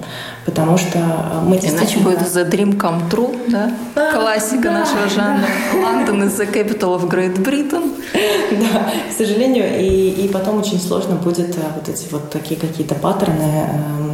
Потому 0.51 0.77
что 0.77 0.99
мы 1.45 1.57
Иначе 1.57 2.01
будет 2.01 2.23
The 2.23 2.51
Dream 2.51 2.77
Come 2.77 3.09
True, 3.09 3.51
да? 3.51 3.71
Классика 4.13 4.65
да. 4.65 4.81
нашего 4.81 5.09
жанра. 5.09 5.47
London 5.75 6.25
is 6.25 6.37
the 6.37 6.53
capital 6.53 6.97
of 6.97 7.09
Great 7.09 7.37
Britain. 7.39 7.95
Да, 8.51 8.91
к 9.09 9.17
сожалению. 9.17 9.81
И, 9.81 10.25
и 10.25 10.29
потом 10.29 10.59
очень 10.59 10.81
сложно 10.81 11.15
будет 11.15 11.57
вот 11.57 11.89
эти 11.89 12.11
вот 12.11 12.31
такие 12.31 12.59
какие-то 12.59 12.97
паттерны 12.97 13.69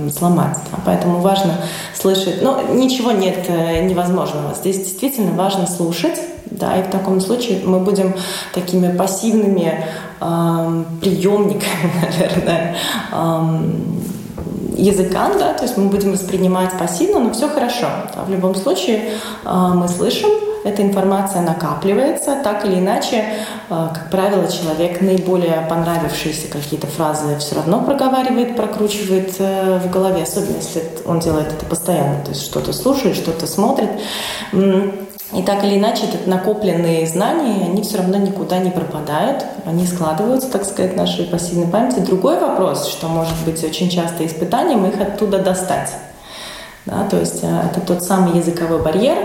э, 0.07 0.11
сломать. 0.11 0.59
Да? 0.70 0.79
Поэтому 0.85 1.20
важно 1.20 1.55
слышать. 1.99 2.42
Но 2.42 2.61
ничего 2.75 3.12
нет 3.12 3.49
невозможного. 3.49 4.55
Здесь 4.55 4.77
действительно 4.77 5.33
важно 5.33 5.66
слушать. 5.66 6.20
Да, 6.51 6.79
и 6.79 6.83
в 6.83 6.90
таком 6.90 7.20
случае 7.20 7.61
мы 7.64 7.81
будем 7.81 8.14
такими 8.53 8.94
пассивными 8.94 9.85
э, 10.20 10.85
приемниками, 11.01 11.92
наверное, 12.03 12.77
э, 13.11 13.70
языка, 14.76 15.30
да, 15.38 15.54
то 15.54 15.64
есть 15.64 15.76
мы 15.76 15.86
будем 15.86 16.12
воспринимать 16.12 16.72
пассивно, 16.78 17.20
но 17.20 17.32
все 17.32 17.48
хорошо. 17.48 17.86
Да, 18.14 18.22
в 18.24 18.30
любом 18.30 18.54
случае 18.54 19.10
э, 19.44 19.50
мы 19.74 19.88
слышим, 19.88 20.30
эта 20.64 20.82
информация 20.82 21.42
накапливается, 21.42 22.40
так 22.42 22.64
или 22.64 22.80
иначе, 22.80 23.24
э, 23.68 23.88
как 23.94 24.10
правило, 24.10 24.46
человек 24.50 25.00
наиболее 25.00 25.66
понравившиеся 25.68 26.48
какие-то 26.48 26.86
фразы 26.88 27.38
все 27.38 27.54
равно 27.56 27.82
проговаривает, 27.82 28.56
прокручивает 28.56 29.34
э, 29.38 29.78
в 29.78 29.90
голове, 29.90 30.22
особенно 30.24 30.56
если 30.56 30.82
он 31.04 31.20
делает 31.20 31.52
это 31.52 31.64
постоянно, 31.66 32.22
то 32.24 32.30
есть 32.30 32.44
что-то 32.44 32.72
слушает, 32.72 33.16
что-то 33.16 33.46
смотрит. 33.46 33.90
И 35.32 35.42
так 35.42 35.64
или 35.64 35.76
иначе, 35.78 36.04
это 36.04 36.30
накопленные 36.30 37.04
знания, 37.06 37.66
они 37.66 37.82
все 37.82 37.98
равно 37.98 38.16
никуда 38.16 38.58
не 38.58 38.70
пропадают, 38.70 39.44
они 39.64 39.84
складываются, 39.84 40.50
так 40.50 40.64
сказать, 40.64 40.92
в 40.92 40.96
нашей 40.96 41.24
пассивной 41.24 41.66
памяти. 41.66 41.98
Другой 41.98 42.38
вопрос, 42.38 42.86
что 42.86 43.08
может 43.08 43.36
быть 43.44 43.62
очень 43.64 43.88
часто 43.88 44.24
испытанием, 44.24 44.86
их 44.86 45.00
оттуда 45.00 45.40
достать. 45.40 45.90
Да, 46.84 47.04
то 47.10 47.18
есть 47.18 47.42
э, 47.42 47.62
это 47.68 47.80
тот 47.80 48.04
самый 48.04 48.38
языковой 48.38 48.80
барьер, 48.80 49.16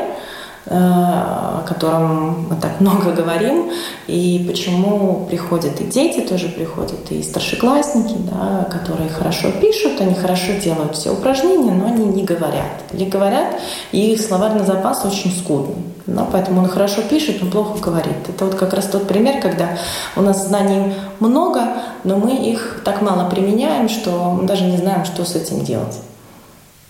о 0.65 1.63
котором 1.67 2.47
мы 2.50 2.56
так 2.56 2.80
много 2.80 3.12
говорим, 3.12 3.71
и 4.08 4.45
почему 4.47 5.26
приходят 5.30 5.82
и 5.82 5.86
дети 5.86 6.21
тоже 6.21 6.50
приходят, 6.50 7.12
и 7.12 7.24
старшеклассники, 7.24 8.15
да, 8.32 8.67
которые 8.69 9.10
хорошо 9.10 9.52
пишут, 9.52 10.00
они 10.00 10.13
хорошо 10.13 10.54
делают 10.63 10.95
все 10.95 11.12
упражнения, 11.12 11.71
но 11.71 11.88
они 11.88 12.06
не 12.06 12.24
говорят. 12.24 12.84
Или 12.93 13.10
говорят, 13.10 13.56
и 13.91 14.13
их 14.13 14.21
словарный 14.21 14.65
запас 14.65 15.04
очень 15.06 15.32
скудный. 15.32 15.76
Да, 16.08 16.28
поэтому 16.32 16.62
он 16.62 16.67
хорошо 16.67 17.02
пишет, 17.04 17.41
но 17.41 17.50
плохо 17.50 17.80
говорит. 17.80 18.17
Это 18.28 18.45
вот 18.45 18.56
как 18.56 18.74
раз 18.74 18.86
тот 18.88 19.08
пример, 19.08 19.41
когда 19.41 19.78
у 20.15 20.21
нас 20.21 20.47
знаний 20.47 20.93
много, 21.19 21.62
но 22.04 22.17
мы 22.17 22.36
их 22.36 22.82
так 22.84 23.02
мало 23.02 23.30
применяем, 23.30 23.88
что 23.88 24.32
мы 24.32 24.45
даже 24.45 24.65
не 24.65 24.78
знаем, 24.78 25.06
что 25.06 25.24
с 25.26 25.36
этим 25.36 25.63
делать. 25.63 25.97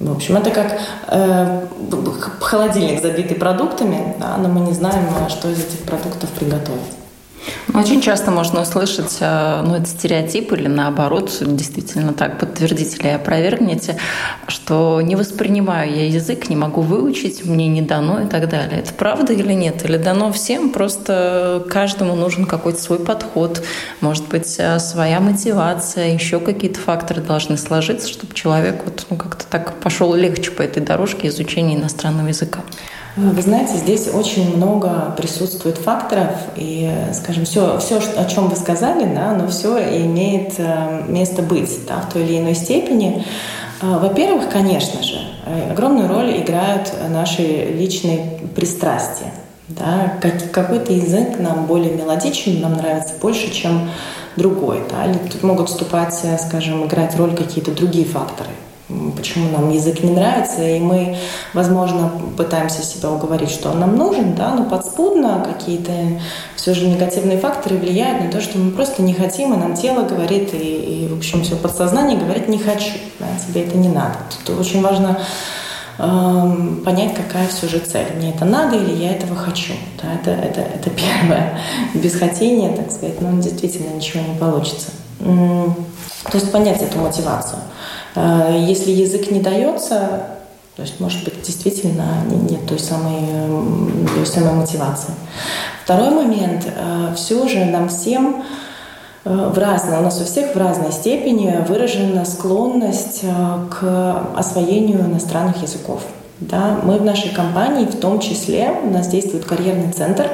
В 0.02 0.12
общем, 0.12 0.36
это 0.36 0.50
как 0.50 0.80
э, 1.10 1.68
холодильник, 2.40 3.02
забитый 3.02 3.38
продуктами, 3.38 4.16
да, 4.20 4.38
но 4.38 4.50
мы 4.50 4.62
не 4.62 4.74
знаем, 4.74 5.06
что 5.30 5.50
из 5.50 5.60
этих 5.60 5.84
продуктов 5.86 6.30
приготовить. 6.32 7.01
Очень 7.74 8.02
часто 8.02 8.32
можно 8.32 8.62
услышать, 8.62 9.18
э, 9.22 9.64
ну, 9.66 9.76
это 9.76 9.86
стереотип 9.86 10.52
или 10.54 10.68
наоборот, 10.68 11.32
действительно 11.42 12.14
так, 12.14 12.38
подтвердите 12.38 12.98
или 12.98 13.08
опровергните, 13.08 13.98
что 14.48 15.02
не 15.02 15.16
воспринимаю 15.16 15.92
я 15.92 16.08
язык, 16.08 16.50
не 16.50 16.56
могу 16.56 16.82
выучить, 16.82 17.46
мне 17.46 17.68
не 17.68 17.82
дано 17.82 18.22
и 18.22 18.28
так 18.28 18.50
далее. 18.50 18.80
Это 18.80 18.94
правда 18.94 19.34
или 19.34 19.54
нет? 19.54 19.86
Или 19.86 19.98
дано 19.98 20.32
всем, 20.34 20.72
просто 20.72 21.66
каждому 21.70 22.16
нужен 22.16 22.46
какой-то 22.46 22.82
свой 22.82 23.00
подход, 23.00 23.64
может 24.02 24.28
быть, 24.28 24.56
э, 24.58 24.80
своя 24.80 25.20
мотивация, 25.20 26.14
еще 26.14 26.40
какие-то 26.40 26.80
факторы 26.80 27.22
должны 27.22 27.58
сложиться, 27.58 28.10
чтобы 28.10 28.34
человек 28.34 28.82
вот, 28.84 29.06
ну, 29.10 29.16
как-то 29.16 29.46
так 29.46 29.80
пошел 29.80 30.14
легче 30.14 30.52
по 30.52 30.62
этой 30.62 30.84
дорожке 30.84 31.30
изучения 31.30 31.76
иностранного 31.76 32.28
языка. 32.28 32.60
Вы 33.18 33.42
знаете, 33.42 33.76
здесь 33.76 34.08
очень 34.08 34.56
много 34.56 35.14
присутствует 35.18 35.78
факторов, 35.78 36.30
и, 36.56 36.90
скажем, 37.14 37.44
все, 37.44 37.78
все 37.80 38.00
о 38.16 38.26
чем 38.26 38.48
вы 38.48 38.56
сказали, 38.56 39.04
да, 39.14 39.34
но 39.34 39.50
все 39.50 39.78
имеет 40.06 40.54
э, 40.58 41.04
место 41.10 41.42
быть 41.42 41.86
да, 41.86 41.98
в 42.00 42.14
той 42.14 42.24
или 42.24 42.40
иной 42.40 42.56
степени. 42.56 43.26
Э, 43.82 43.98
во-первых, 44.00 44.50
конечно 44.50 45.04
же, 45.04 45.18
э, 45.46 45.72
огромную 45.72 46.08
роль 46.08 46.38
играют 46.38 46.94
наши 47.10 47.42
личные 47.42 48.40
пристрастия. 48.56 49.32
Да? 49.68 50.14
Какой-то 50.54 50.94
язык 50.94 51.38
нам 51.38 51.66
более 51.66 51.92
мелодичен, 51.94 52.62
нам 52.62 52.78
нравится 52.78 53.14
больше, 53.22 53.52
чем 53.52 53.90
другой. 54.38 54.84
Да? 54.90 55.06
Или 55.06 55.18
тут 55.18 55.44
могут 55.44 55.68
вступать, 55.68 56.18
скажем, 56.48 56.86
играть 56.86 57.18
роль 57.18 57.36
какие-то 57.36 57.72
другие 57.72 58.06
факторы 58.06 58.52
почему 59.16 59.50
нам 59.50 59.70
язык 59.70 60.04
не 60.04 60.12
нравится, 60.12 60.62
и 60.62 60.80
мы, 60.80 61.18
возможно, 61.54 62.12
пытаемся 62.38 62.84
себя 62.84 63.10
уговорить, 63.10 63.50
что 63.50 63.70
он 63.70 63.80
нам 63.80 63.96
нужен, 63.96 64.36
да, 64.36 64.54
но 64.54 64.66
подспудно 64.66 65.46
какие-то 65.46 65.92
все 66.56 66.74
же 66.74 66.88
негативные 66.88 67.38
факторы 67.40 67.78
влияют 67.78 68.24
на 68.24 68.32
то, 68.32 68.42
что 68.42 68.58
мы 68.58 68.72
просто 68.72 69.02
не 69.02 69.14
хотим, 69.14 69.54
и 69.54 69.58
нам 69.58 69.76
тело 69.76 70.04
говорит, 70.04 70.54
и, 70.54 70.58
и 70.58 71.08
в 71.08 71.18
общем, 71.18 71.44
все 71.44 71.56
подсознание 71.56 72.18
говорит 72.18 72.48
«не 72.48 72.60
хочу», 72.60 72.92
да, 73.20 73.26
тебе 73.48 73.64
это 73.64 73.78
не 73.78 73.90
надо. 73.90 74.18
Тут 74.46 74.60
очень 74.60 74.82
важно 74.82 75.18
эм, 75.98 76.82
понять, 76.84 77.14
какая 77.16 77.48
все 77.48 77.68
же 77.68 77.80
цель. 77.80 78.08
Мне 78.16 78.32
это 78.32 78.46
надо 78.46 78.78
или 78.78 78.94
я 78.94 79.12
этого 79.12 79.36
хочу. 79.36 79.74
Да, 80.02 80.14
это, 80.14 80.32
это, 80.32 80.62
это 80.62 80.90
первое. 80.92 81.60
Без 81.94 82.16
хотения, 82.16 82.76
так 82.76 82.92
сказать, 82.92 83.22
ну, 83.22 83.42
действительно 83.42 83.94
ничего 83.94 84.22
не 84.22 84.38
получится. 84.38 84.90
То 85.22 86.38
есть 86.38 86.52
понять 86.52 86.82
эту 86.82 87.00
мотивацию. 87.00 87.60
Э, 88.16 88.58
если 88.68 88.92
язык 88.92 89.32
не 89.32 89.40
дается, 89.40 90.24
то 90.76 90.84
есть, 90.84 91.00
может 91.00 91.24
быть, 91.24 91.42
действительно 91.42 92.24
нет 92.50 92.66
той 92.68 92.80
самой, 92.80 93.22
той 94.16 94.26
самой 94.26 94.54
мотивации. 94.54 95.14
Второй 95.84 96.10
момент. 96.12 96.66
Э, 96.66 97.14
Все 97.16 97.48
же 97.48 97.66
нам 97.66 97.90
всем 97.90 98.44
э, 99.26 99.52
в 99.54 99.58
разной, 99.58 100.00
у 100.00 100.02
нас 100.02 100.20
у 100.22 100.26
всех 100.26 100.56
в 100.56 100.58
разной 100.58 100.92
степени 100.92 101.64
выражена 101.68 102.26
склонность 102.26 103.24
к 103.70 104.24
освоению 104.36 105.02
иностранных 105.02 105.62
языков. 105.62 106.02
Да? 106.40 106.80
Мы 106.84 106.98
в 106.98 107.04
нашей 107.04 107.30
компании, 107.30 107.86
в 107.86 108.00
том 108.00 108.20
числе, 108.20 108.72
у 108.84 108.90
нас 108.90 109.08
действует 109.08 109.46
карьерный 109.46 109.92
центр, 109.92 110.28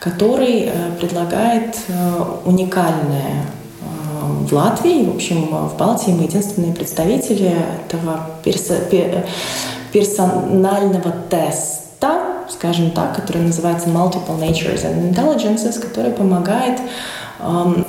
который 0.00 0.72
предлагает 0.98 1.76
уникальное 2.44 3.44
в 4.22 4.52
Латвии, 4.52 5.04
в 5.06 5.16
общем, 5.16 5.46
в 5.46 5.76
Балтии 5.76 6.12
мы 6.12 6.24
единственные 6.24 6.74
представители 6.74 7.54
этого 7.86 8.20
персо- 8.44 9.24
персонального 9.92 11.12
теста, 11.28 12.44
скажем 12.48 12.90
так, 12.90 13.16
который 13.16 13.42
называется 13.42 13.88
Multiple 13.88 14.38
Natures 14.40 14.84
and 14.84 15.12
Intelligences, 15.12 15.80
который 15.80 16.12
помогает 16.12 16.80
эм, 17.40 17.86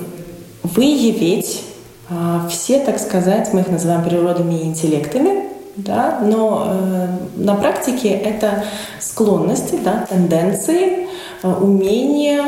выявить 0.64 1.64
э, 2.10 2.40
все, 2.50 2.80
так 2.80 3.00
сказать, 3.00 3.54
мы 3.54 3.62
их 3.62 3.70
называем 3.70 4.04
природами 4.04 4.56
и 4.56 4.64
интеллектами, 4.64 5.50
да, 5.76 6.20
но 6.22 6.68
э, 6.68 7.08
на 7.36 7.56
практике 7.56 8.10
это 8.10 8.64
склонности, 9.00 9.80
да, 9.84 10.06
тенденции, 10.10 11.08
э, 11.42 11.48
умения, 11.48 12.44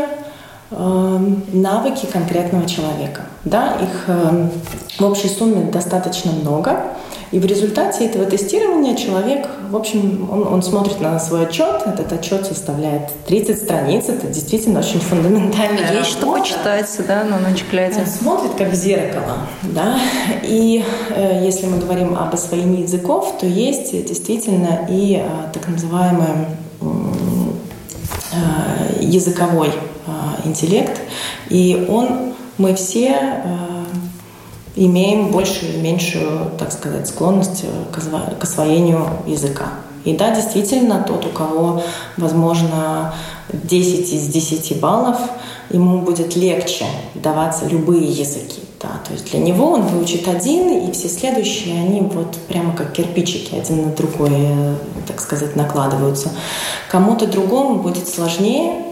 навыки 0.71 2.07
конкретного 2.11 2.67
человека. 2.67 3.21
Да, 3.43 3.77
их 3.79 4.05
эм, 4.07 4.49
в 4.97 5.03
общей 5.03 5.27
сумме 5.27 5.69
достаточно 5.71 6.31
много. 6.31 6.81
И 7.31 7.39
в 7.39 7.45
результате 7.45 8.05
этого 8.05 8.25
тестирования 8.25 8.95
человек, 8.95 9.47
в 9.69 9.75
общем, 9.75 10.27
он, 10.31 10.47
он 10.47 10.63
смотрит 10.63 11.01
на 11.01 11.19
свой 11.19 11.43
отчет. 11.47 11.83
Этот 11.85 12.11
отчет 12.13 12.45
составляет 12.45 13.11
30 13.27 13.57
страниц. 13.57 14.05
Это 14.07 14.27
действительно 14.27 14.79
очень 14.79 14.99
фундаментальная 14.99 15.93
Есть 15.93 16.11
что 16.11 16.33
почитать, 16.33 16.89
да, 17.07 17.23
на 17.23 17.39
ночь 17.39 17.63
глядя. 17.69 17.99
Он 17.99 18.07
смотрит 18.07 18.51
как 18.57 18.71
в 18.71 18.75
зеркало. 18.75 19.37
Да? 19.63 19.99
И 20.43 20.83
э, 21.09 21.41
если 21.43 21.67
мы 21.67 21.77
говорим 21.77 22.17
об 22.17 22.33
освоении 22.33 22.81
языков, 22.81 23.35
то 23.39 23.45
есть 23.45 23.91
действительно 23.91 24.87
и 24.89 25.21
э, 25.23 25.27
так 25.53 25.67
называемая 25.67 26.47
языковой 28.99 29.71
интеллект, 30.45 31.01
и 31.49 31.85
он, 31.89 32.33
мы 32.57 32.75
все 32.75 33.43
имеем 34.75 35.31
большую 35.31 35.73
или 35.73 35.81
меньшую, 35.81 36.51
так 36.57 36.71
сказать, 36.71 37.07
склонность 37.07 37.65
к 37.91 38.43
освоению 38.43 39.07
языка. 39.25 39.69
И 40.03 40.15
да, 40.15 40.33
действительно, 40.33 41.03
тот, 41.05 41.25
у 41.25 41.29
кого, 41.29 41.81
возможно, 42.17 43.13
10 43.51 44.13
из 44.13 44.27
10 44.27 44.79
баллов, 44.79 45.17
ему 45.71 45.99
будет 45.99 46.35
легче 46.35 46.85
даваться 47.15 47.65
любые 47.67 48.05
языки. 48.05 48.61
Да, 48.79 48.89
то 49.07 49.13
есть 49.13 49.31
для 49.31 49.39
него 49.39 49.71
он 49.71 49.81
выучит 49.83 50.27
один, 50.27 50.87
и 50.87 50.91
все 50.91 51.09
следующие, 51.09 51.79
они 51.79 52.01
вот 52.01 52.35
прямо 52.47 52.75
как 52.75 52.91
кирпичики 52.91 53.55
один 53.55 53.87
на 53.87 53.91
другой, 53.93 54.29
э, 54.31 54.75
так 55.07 55.21
сказать, 55.21 55.55
накладываются. 55.55 56.29
Кому-то 56.91 57.25
другому 57.25 57.81
будет 57.81 58.07
сложнее, 58.07 58.83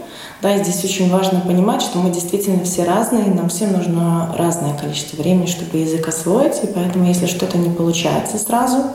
да, 0.44 0.58
здесь 0.58 0.84
очень 0.84 1.10
важно 1.10 1.40
понимать, 1.40 1.80
что 1.80 1.98
мы 1.98 2.10
действительно 2.10 2.64
все 2.64 2.84
разные, 2.84 3.24
нам 3.24 3.48
всем 3.48 3.72
нужно 3.72 4.30
разное 4.36 4.76
количество 4.76 5.16
времени, 5.16 5.46
чтобы 5.46 5.78
язык 5.78 6.06
освоить, 6.06 6.62
и 6.62 6.66
поэтому 6.66 7.06
если 7.06 7.24
что-то 7.24 7.56
не 7.56 7.70
получается 7.70 8.36
сразу, 8.36 8.88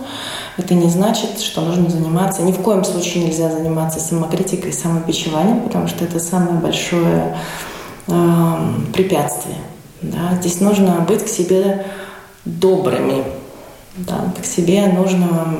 это 0.57 0.75
не 0.75 0.87
значит, 0.91 1.39
что 1.39 1.61
нужно 1.61 1.89
заниматься, 1.89 2.43
ни 2.43 2.51
в 2.51 2.59
коем 2.59 2.83
случае 2.83 3.23
нельзя 3.23 3.49
заниматься 3.49 3.99
самокритикой 3.99 4.69
и 4.69 4.73
самобичеванием, 4.73 5.61
потому 5.61 5.87
что 5.87 6.05
это 6.05 6.19
самое 6.19 6.59
большое 6.59 7.35
э, 8.05 8.55
препятствие. 8.93 9.57
Да. 10.03 10.35
Здесь 10.39 10.61
нужно 10.61 10.99
быть 10.99 11.25
к 11.25 11.27
себе 11.27 11.83
добрыми, 12.45 13.23
да. 13.95 14.31
к 14.39 14.45
себе 14.45 14.85
нужно, 14.85 15.55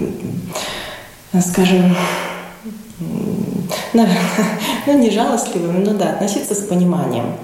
э, 0.00 1.40
скажем, 1.40 1.94
ну 4.86 4.98
не 4.98 5.10
жалостливыми, 5.10 5.84
но 5.84 5.94
да, 5.94 6.10
относиться 6.10 6.54
с 6.54 6.58
пониманием, 6.58 7.34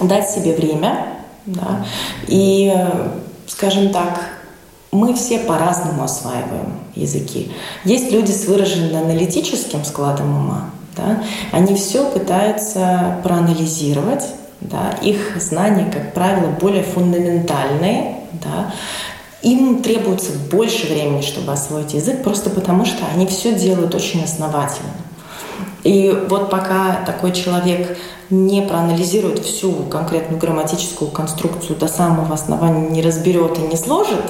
дать 0.00 0.30
себе 0.30 0.54
время, 0.54 1.06
да, 1.46 1.84
и, 2.26 2.74
скажем 3.46 3.90
так, 3.90 4.20
мы 4.92 5.14
все 5.14 5.38
по-разному 5.40 6.02
осваиваем 6.04 6.74
языки. 6.94 7.52
Есть 7.84 8.10
люди 8.10 8.32
с 8.32 8.46
выраженным 8.46 8.96
аналитическим 8.96 9.84
складом 9.84 10.34
ума, 10.34 10.70
да, 10.96 11.22
они 11.52 11.74
все 11.74 12.10
пытаются 12.10 13.18
проанализировать, 13.22 14.24
да, 14.60 14.94
их 15.02 15.40
знания, 15.40 15.90
как 15.92 16.14
правило, 16.14 16.50
более 16.60 16.82
фундаментальные, 16.82 18.20
да, 18.32 18.72
им 19.42 19.82
требуется 19.82 20.32
больше 20.50 20.86
времени, 20.86 21.22
чтобы 21.22 21.52
освоить 21.52 21.94
язык, 21.94 22.22
просто 22.22 22.50
потому 22.50 22.84
что 22.84 23.04
они 23.14 23.26
все 23.26 23.54
делают 23.54 23.94
очень 23.94 24.24
основательно. 24.24 24.90
И 25.86 26.10
вот 26.28 26.50
пока 26.50 27.04
такой 27.06 27.30
человек 27.30 27.96
не 28.28 28.60
проанализирует 28.60 29.38
всю 29.38 29.70
конкретную 29.84 30.40
грамматическую 30.40 31.12
конструкцию 31.12 31.76
до 31.76 31.86
самого 31.86 32.34
основания, 32.34 32.88
не 32.88 33.02
разберет 33.02 33.56
и 33.60 33.62
не 33.62 33.76
сложит. 33.76 34.20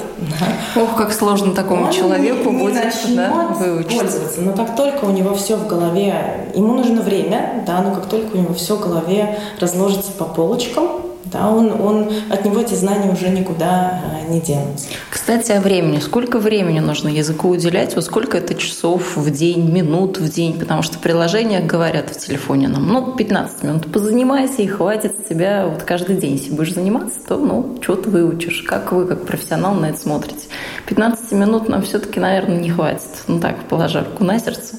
Ох, 0.75 0.95
как 0.95 1.11
сложно 1.11 1.55
такому 1.55 1.91
человеку 1.91 2.51
не, 2.51 2.59
будет 2.59 2.93
да, 3.15 3.55
пользоваться. 3.89 4.41
Но 4.41 4.53
как 4.53 4.75
только 4.75 5.05
у 5.05 5.09
него 5.09 5.33
все 5.33 5.55
в 5.55 5.65
голове, 5.65 6.51
ему 6.53 6.73
нужно 6.73 7.01
время, 7.01 7.63
да, 7.65 7.81
но 7.81 7.91
как 7.95 8.05
только 8.05 8.35
у 8.35 8.39
него 8.39 8.53
все 8.53 8.75
в 8.75 8.81
голове 8.81 9.39
разложится 9.59 10.11
по 10.11 10.25
полочкам, 10.25 11.06
да, 11.31 11.49
он, 11.49 11.81
он, 11.81 12.11
от 12.29 12.45
него 12.45 12.59
эти 12.59 12.73
знания 12.73 13.11
уже 13.11 13.29
никуда 13.29 14.01
э, 14.21 14.31
не 14.31 14.39
денутся. 14.41 14.87
Кстати, 15.09 15.51
о 15.51 15.61
времени. 15.61 15.99
Сколько 15.99 16.39
времени 16.39 16.79
нужно 16.79 17.09
языку 17.09 17.49
уделять? 17.49 17.95
Вот 17.95 18.05
сколько 18.05 18.37
это 18.37 18.55
часов 18.55 19.17
в 19.17 19.29
день, 19.29 19.71
минут 19.71 20.19
в 20.19 20.29
день? 20.31 20.57
Потому 20.57 20.83
что 20.83 20.99
приложения 20.99 21.59
говорят 21.59 22.09
в 22.09 22.17
телефоне 22.17 22.67
нам, 22.67 22.87
ну, 22.87 23.13
15 23.13 23.63
минут 23.63 23.91
позанимайся 23.91 24.61
и 24.61 24.67
хватит 24.67 25.15
с 25.19 25.29
тебя 25.29 25.67
вот 25.67 25.83
каждый 25.83 26.17
день. 26.17 26.35
Если 26.35 26.51
будешь 26.51 26.73
заниматься, 26.73 27.19
то, 27.27 27.37
ну, 27.37 27.77
что 27.81 27.95
ты 27.95 28.09
выучишь? 28.09 28.63
Как 28.63 28.91
вы, 28.91 29.05
как 29.05 29.25
профессионал, 29.25 29.73
на 29.73 29.87
это 29.87 29.99
смотрите? 29.99 30.47
15 30.87 31.31
минут 31.33 31.69
нам 31.69 31.81
все-таки, 31.81 32.19
наверное, 32.19 32.59
не 32.59 32.69
хватит. 32.69 33.23
Ну 33.27 33.39
так, 33.39 33.55
положа 33.69 34.03
руку 34.03 34.23
на 34.23 34.39
сердце. 34.39 34.77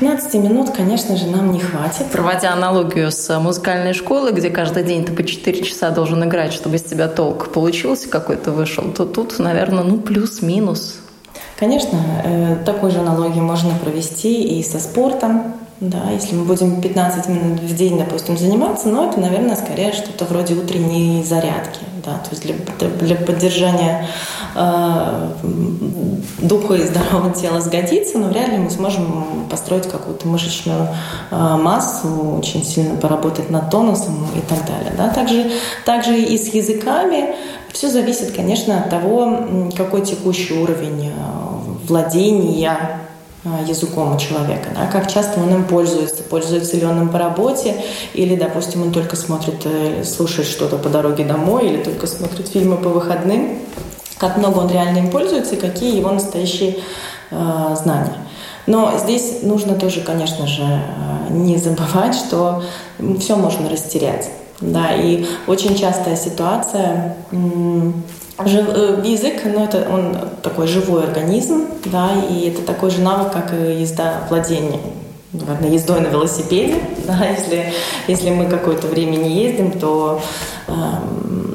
15 0.00 0.34
минут, 0.34 0.70
конечно 0.70 1.16
же, 1.16 1.26
нам 1.26 1.52
не 1.52 1.60
хватит. 1.60 2.06
Проводя 2.10 2.52
аналогию 2.52 3.12
с 3.12 3.38
музыкальной 3.38 3.92
школой, 3.92 4.32
где 4.32 4.50
каждый 4.50 4.82
день 4.82 5.04
ты 5.04 5.12
по 5.12 5.22
4 5.22 5.51
часа 5.60 5.90
должен 5.90 6.24
играть, 6.24 6.52
чтобы 6.52 6.76
из 6.76 6.82
тебя 6.82 7.08
толк 7.08 7.52
получился 7.52 8.08
какой-то 8.08 8.50
вышел, 8.50 8.84
то 8.92 9.04
тут, 9.04 9.38
наверное, 9.38 9.84
ну 9.84 9.98
плюс-минус. 9.98 10.96
Конечно, 11.58 11.98
э, 12.24 12.56
такой 12.64 12.90
же 12.90 12.98
аналогии 12.98 13.40
можно 13.40 13.70
провести 13.82 14.58
и 14.58 14.62
со 14.62 14.78
спортом. 14.78 15.54
Да, 15.80 16.10
если 16.12 16.36
мы 16.36 16.44
будем 16.44 16.80
15 16.80 17.28
минут 17.28 17.60
в 17.60 17.76
день, 17.76 17.98
допустим, 17.98 18.38
заниматься, 18.38 18.88
но 18.88 19.08
это, 19.08 19.20
наверное, 19.20 19.56
скорее 19.56 19.92
что-то 19.92 20.24
вроде 20.24 20.54
утренней 20.54 21.24
зарядки. 21.24 21.80
Да, 22.04 22.18
то 22.18 22.30
есть 22.30 22.42
для, 22.42 22.88
для 22.88 23.14
поддержания 23.14 24.08
э, 24.56 25.28
духа 26.38 26.74
и 26.74 26.84
здорового 26.84 27.32
тела 27.32 27.60
сгодится, 27.60 28.18
но 28.18 28.28
вряд 28.28 28.48
ли 28.48 28.58
мы 28.58 28.70
сможем 28.70 29.46
построить 29.48 29.88
какую-то 29.88 30.26
мышечную 30.26 30.88
э, 31.30 31.56
массу, 31.56 32.38
очень 32.38 32.64
сильно 32.64 32.96
поработать 32.96 33.50
над 33.50 33.70
тонусом 33.70 34.26
и 34.36 34.40
так 34.40 34.66
далее. 34.66 34.92
Да. 34.96 35.10
Также, 35.10 35.52
также 35.84 36.20
и 36.20 36.36
с 36.36 36.52
языками 36.52 37.36
все 37.72 37.88
зависит, 37.88 38.34
конечно, 38.34 38.78
от 38.78 38.90
того, 38.90 39.46
какой 39.76 40.02
текущий 40.02 40.54
уровень 40.54 41.08
э, 41.08 41.12
владения 41.86 43.00
языком 43.44 44.14
у 44.14 44.18
человека, 44.18 44.68
да, 44.74 44.86
как 44.86 45.10
часто 45.10 45.40
он 45.40 45.52
им 45.52 45.64
пользуется, 45.64 46.22
пользуется 46.22 46.76
ли 46.76 46.86
он 46.86 47.00
им 47.02 47.08
по 47.08 47.18
работе, 47.18 47.74
или, 48.14 48.36
допустим, 48.36 48.82
он 48.82 48.92
только 48.92 49.16
смотрит, 49.16 49.62
э, 49.64 50.04
слушает 50.04 50.46
что-то 50.46 50.76
по 50.76 50.88
дороге 50.88 51.24
домой, 51.24 51.68
или 51.68 51.82
только 51.82 52.06
смотрит 52.06 52.48
фильмы 52.48 52.76
по 52.76 52.88
выходным, 52.88 53.58
как 54.18 54.36
много 54.36 54.58
он 54.58 54.70
реально 54.70 54.98
им 54.98 55.10
пользуется 55.10 55.56
и 55.56 55.60
какие 55.60 55.96
его 55.96 56.10
настоящие 56.10 56.76
э, 57.30 57.76
знания. 57.82 58.16
Но 58.66 58.96
здесь 58.96 59.42
нужно 59.42 59.74
тоже, 59.74 60.02
конечно 60.02 60.46
же, 60.46 60.62
э, 60.62 61.32
не 61.32 61.56
забывать, 61.56 62.14
что 62.14 62.62
все 63.18 63.34
можно 63.34 63.68
растерять. 63.68 64.30
Да, 64.60 64.94
и 64.94 65.26
очень 65.48 65.76
частая 65.76 66.14
ситуация 66.14 67.16
Жив, 68.46 68.66
э, 68.68 69.02
язык, 69.04 69.42
ну, 69.44 69.64
это 69.64 69.86
он 69.90 70.16
такой 70.42 70.66
живой 70.66 71.04
организм, 71.04 71.66
да, 71.86 72.10
и 72.30 72.48
это 72.48 72.62
такой 72.62 72.90
же 72.90 73.00
навык, 73.00 73.32
как 73.32 73.52
и 73.52 73.80
езда, 73.80 74.20
владение 74.28 74.80
наверное, 75.32 75.70
ездой 75.70 76.00
на 76.00 76.08
велосипеде. 76.08 76.76
Да, 77.06 77.26
если, 77.26 77.72
если 78.06 78.30
мы 78.30 78.46
какое-то 78.46 78.86
время 78.86 79.16
не 79.16 79.42
ездим, 79.42 79.72
то 79.72 80.20
э, 80.68 80.72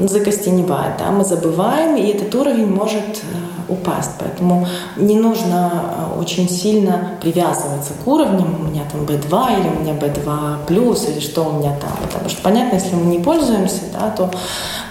закостеневает. 0.07 0.97
Да, 0.99 1.09
мы 1.11 1.23
забываем, 1.23 1.95
и 1.95 2.07
этот 2.07 2.35
уровень 2.35 2.67
может 2.67 2.99
э, 2.99 3.71
упасть. 3.71 4.11
Поэтому 4.19 4.67
не 4.97 5.15
нужно 5.15 5.71
э, 6.15 6.19
очень 6.19 6.49
сильно 6.49 7.11
привязываться 7.21 7.93
к 8.03 8.07
уровням. 8.07 8.57
У 8.59 8.63
меня 8.69 8.83
там 8.91 9.01
B2 9.01 9.59
или 9.59 9.69
у 9.69 9.79
меня 9.79 9.93
B2 9.93 10.65
плюс 10.67 11.07
или 11.07 11.21
что 11.21 11.43
у 11.43 11.59
меня 11.59 11.75
там. 11.79 11.91
Потому 12.01 12.29
что 12.29 12.41
понятно, 12.41 12.75
если 12.75 12.95
мы 12.95 13.05
не 13.05 13.19
пользуемся, 13.19 13.83
да, 13.93 14.09
то 14.09 14.29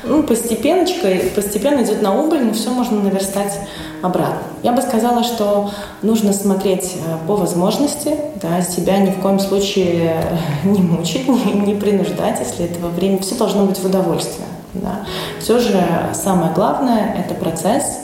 ну, 0.05 0.23
постепенно 0.23 0.85
идет 0.85 2.01
на 2.01 2.19
убыль, 2.19 2.45
но 2.45 2.55
все 2.55 2.71
можно 2.71 3.01
наверстать 3.01 3.59
обратно. 4.07 4.43
Я 4.63 4.73
бы 4.73 4.81
сказала, 4.83 5.23
что 5.23 5.71
нужно 6.03 6.33
смотреть 6.33 6.95
э, 6.95 7.27
по 7.27 7.37
возможности, 7.37 8.17
да, 8.41 8.63
себя 8.63 8.99
ни 8.99 9.11
в 9.11 9.21
коем 9.21 9.39
случае 9.39 10.23
не 10.65 10.81
мучить, 10.81 11.29
не, 11.29 11.53
не 11.53 11.75
принуждать, 11.75 12.41
если 12.41 12.65
этого 12.65 12.89
времени 12.89 13.19
все 13.19 13.35
должно 13.35 13.67
быть 13.67 13.79
в 13.79 13.85
удовольствие. 13.85 14.47
Да. 14.75 15.01
Все 15.41 15.59
же 15.59 15.83
самое 16.15 16.53
главное– 16.53 17.15
это 17.19 17.35
процесс, 17.35 18.01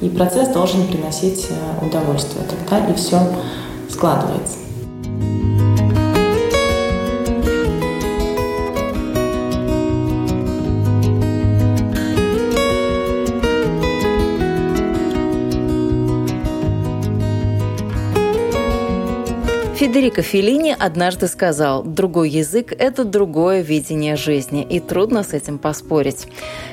и 0.00 0.08
процесс 0.08 0.48
должен 0.48 0.86
приносить 0.86 1.48
э, 1.50 1.86
удовольствие. 1.86 2.44
Тогда 2.48 2.86
и 2.88 2.94
все 2.94 3.18
складывается. 3.88 4.56
Федерико 19.80 20.20
Феллини 20.20 20.76
однажды 20.78 21.26
сказал, 21.26 21.82
другой 21.82 22.28
язык– 22.28 22.70
это 22.78 23.02
другое 23.02 23.62
видение 23.62 24.14
жизни, 24.14 24.62
и 24.62 24.78
трудно 24.78 25.22
с 25.22 25.32
этим 25.32 25.56
поспорить. 25.56 26.26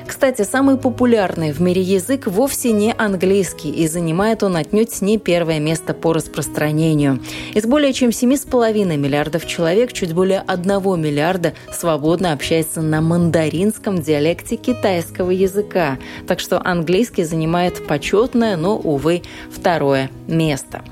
Кстати, 0.06 0.42
самый 0.42 0.76
популярный 0.76 1.52
в 1.52 1.60
мире 1.62 1.80
язык 1.80 2.26
вовсе 2.26 2.70
не 2.70 2.92
английский, 2.92 3.70
и 3.70 3.88
занимает 3.88 4.42
он 4.42 4.56
отнюдь 4.56 5.00
не 5.00 5.16
первое 5.16 5.58
место 5.58 5.94
по 5.94 6.12
распространению. 6.12 7.20
Из 7.54 7.64
более 7.64 7.94
чем 7.94 8.10
7,5 8.10 8.94
миллиардов 8.98 9.46
человек 9.46 9.94
чуть 9.94 10.12
более 10.12 10.40
1 10.40 10.66
миллиарда 11.00 11.54
свободно 11.72 12.34
общается 12.34 12.82
на 12.82 13.00
мандаринском 13.00 14.02
диалекте 14.02 14.56
китайского 14.56 15.30
языка, 15.30 15.96
так 16.26 16.40
что 16.40 16.60
английский 16.62 17.24
занимает 17.24 17.86
почетное, 17.86 18.58
но, 18.58 18.76
увы, 18.76 19.22
второе 19.50 20.10
место. 20.26 20.82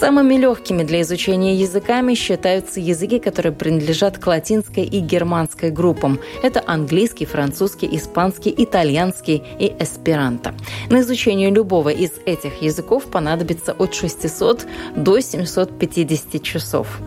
Самыми 0.00 0.36
легкими 0.36 0.82
для 0.82 1.02
изучения 1.02 1.49
языками 1.54 2.14
считаются 2.14 2.80
языки, 2.80 3.18
которые 3.18 3.52
принадлежат 3.52 4.18
к 4.18 4.26
латинской 4.26 4.84
и 4.84 5.00
германской 5.00 5.70
группам. 5.70 6.18
Это 6.42 6.62
английский, 6.66 7.26
французский, 7.26 7.88
испанский, 7.92 8.54
итальянский 8.56 9.42
и 9.58 9.74
эсперанто. 9.78 10.54
На 10.88 11.00
изучение 11.00 11.50
любого 11.50 11.90
из 11.90 12.12
этих 12.26 12.62
языков 12.62 13.06
понадобится 13.06 13.72
от 13.72 13.94
600 13.94 14.66
до 14.96 15.20
750 15.20 16.42
часов. 16.42 17.00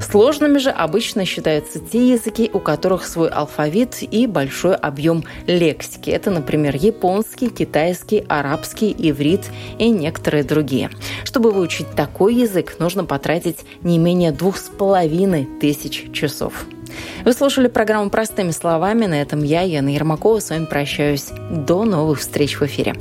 Сложными 0.00 0.58
же 0.58 0.70
обычно 0.70 1.24
считаются 1.24 1.78
те 1.78 2.10
языки, 2.10 2.50
у 2.52 2.58
которых 2.58 3.06
свой 3.06 3.28
алфавит 3.28 4.02
и 4.02 4.26
большой 4.26 4.74
объем 4.74 5.24
лексики. 5.46 6.10
Это, 6.10 6.30
например, 6.30 6.76
японский, 6.76 7.48
китайский, 7.48 8.24
арабский, 8.28 8.94
иврит 8.96 9.42
и 9.78 9.90
некоторые 9.90 10.44
другие. 10.44 10.90
Чтобы 11.24 11.50
выучить 11.50 11.90
такой 11.96 12.34
язык, 12.34 12.76
нужно 12.78 13.04
потратить 13.04 13.58
не 13.82 13.98
менее 13.98 14.32
двух 14.32 14.58
с 14.58 14.68
половиной 14.68 15.48
тысяч 15.60 16.12
часов. 16.12 16.66
Вы 17.24 17.32
слушали 17.32 17.68
программу 17.68 18.10
«Простыми 18.10 18.50
словами». 18.50 19.06
На 19.06 19.20
этом 19.20 19.42
я, 19.42 19.62
Яна 19.62 19.88
Ермакова, 19.88 20.40
с 20.40 20.50
вами 20.50 20.66
прощаюсь. 20.66 21.30
До 21.50 21.84
новых 21.84 22.20
встреч 22.20 22.60
в 22.60 22.62
эфире. 22.62 22.94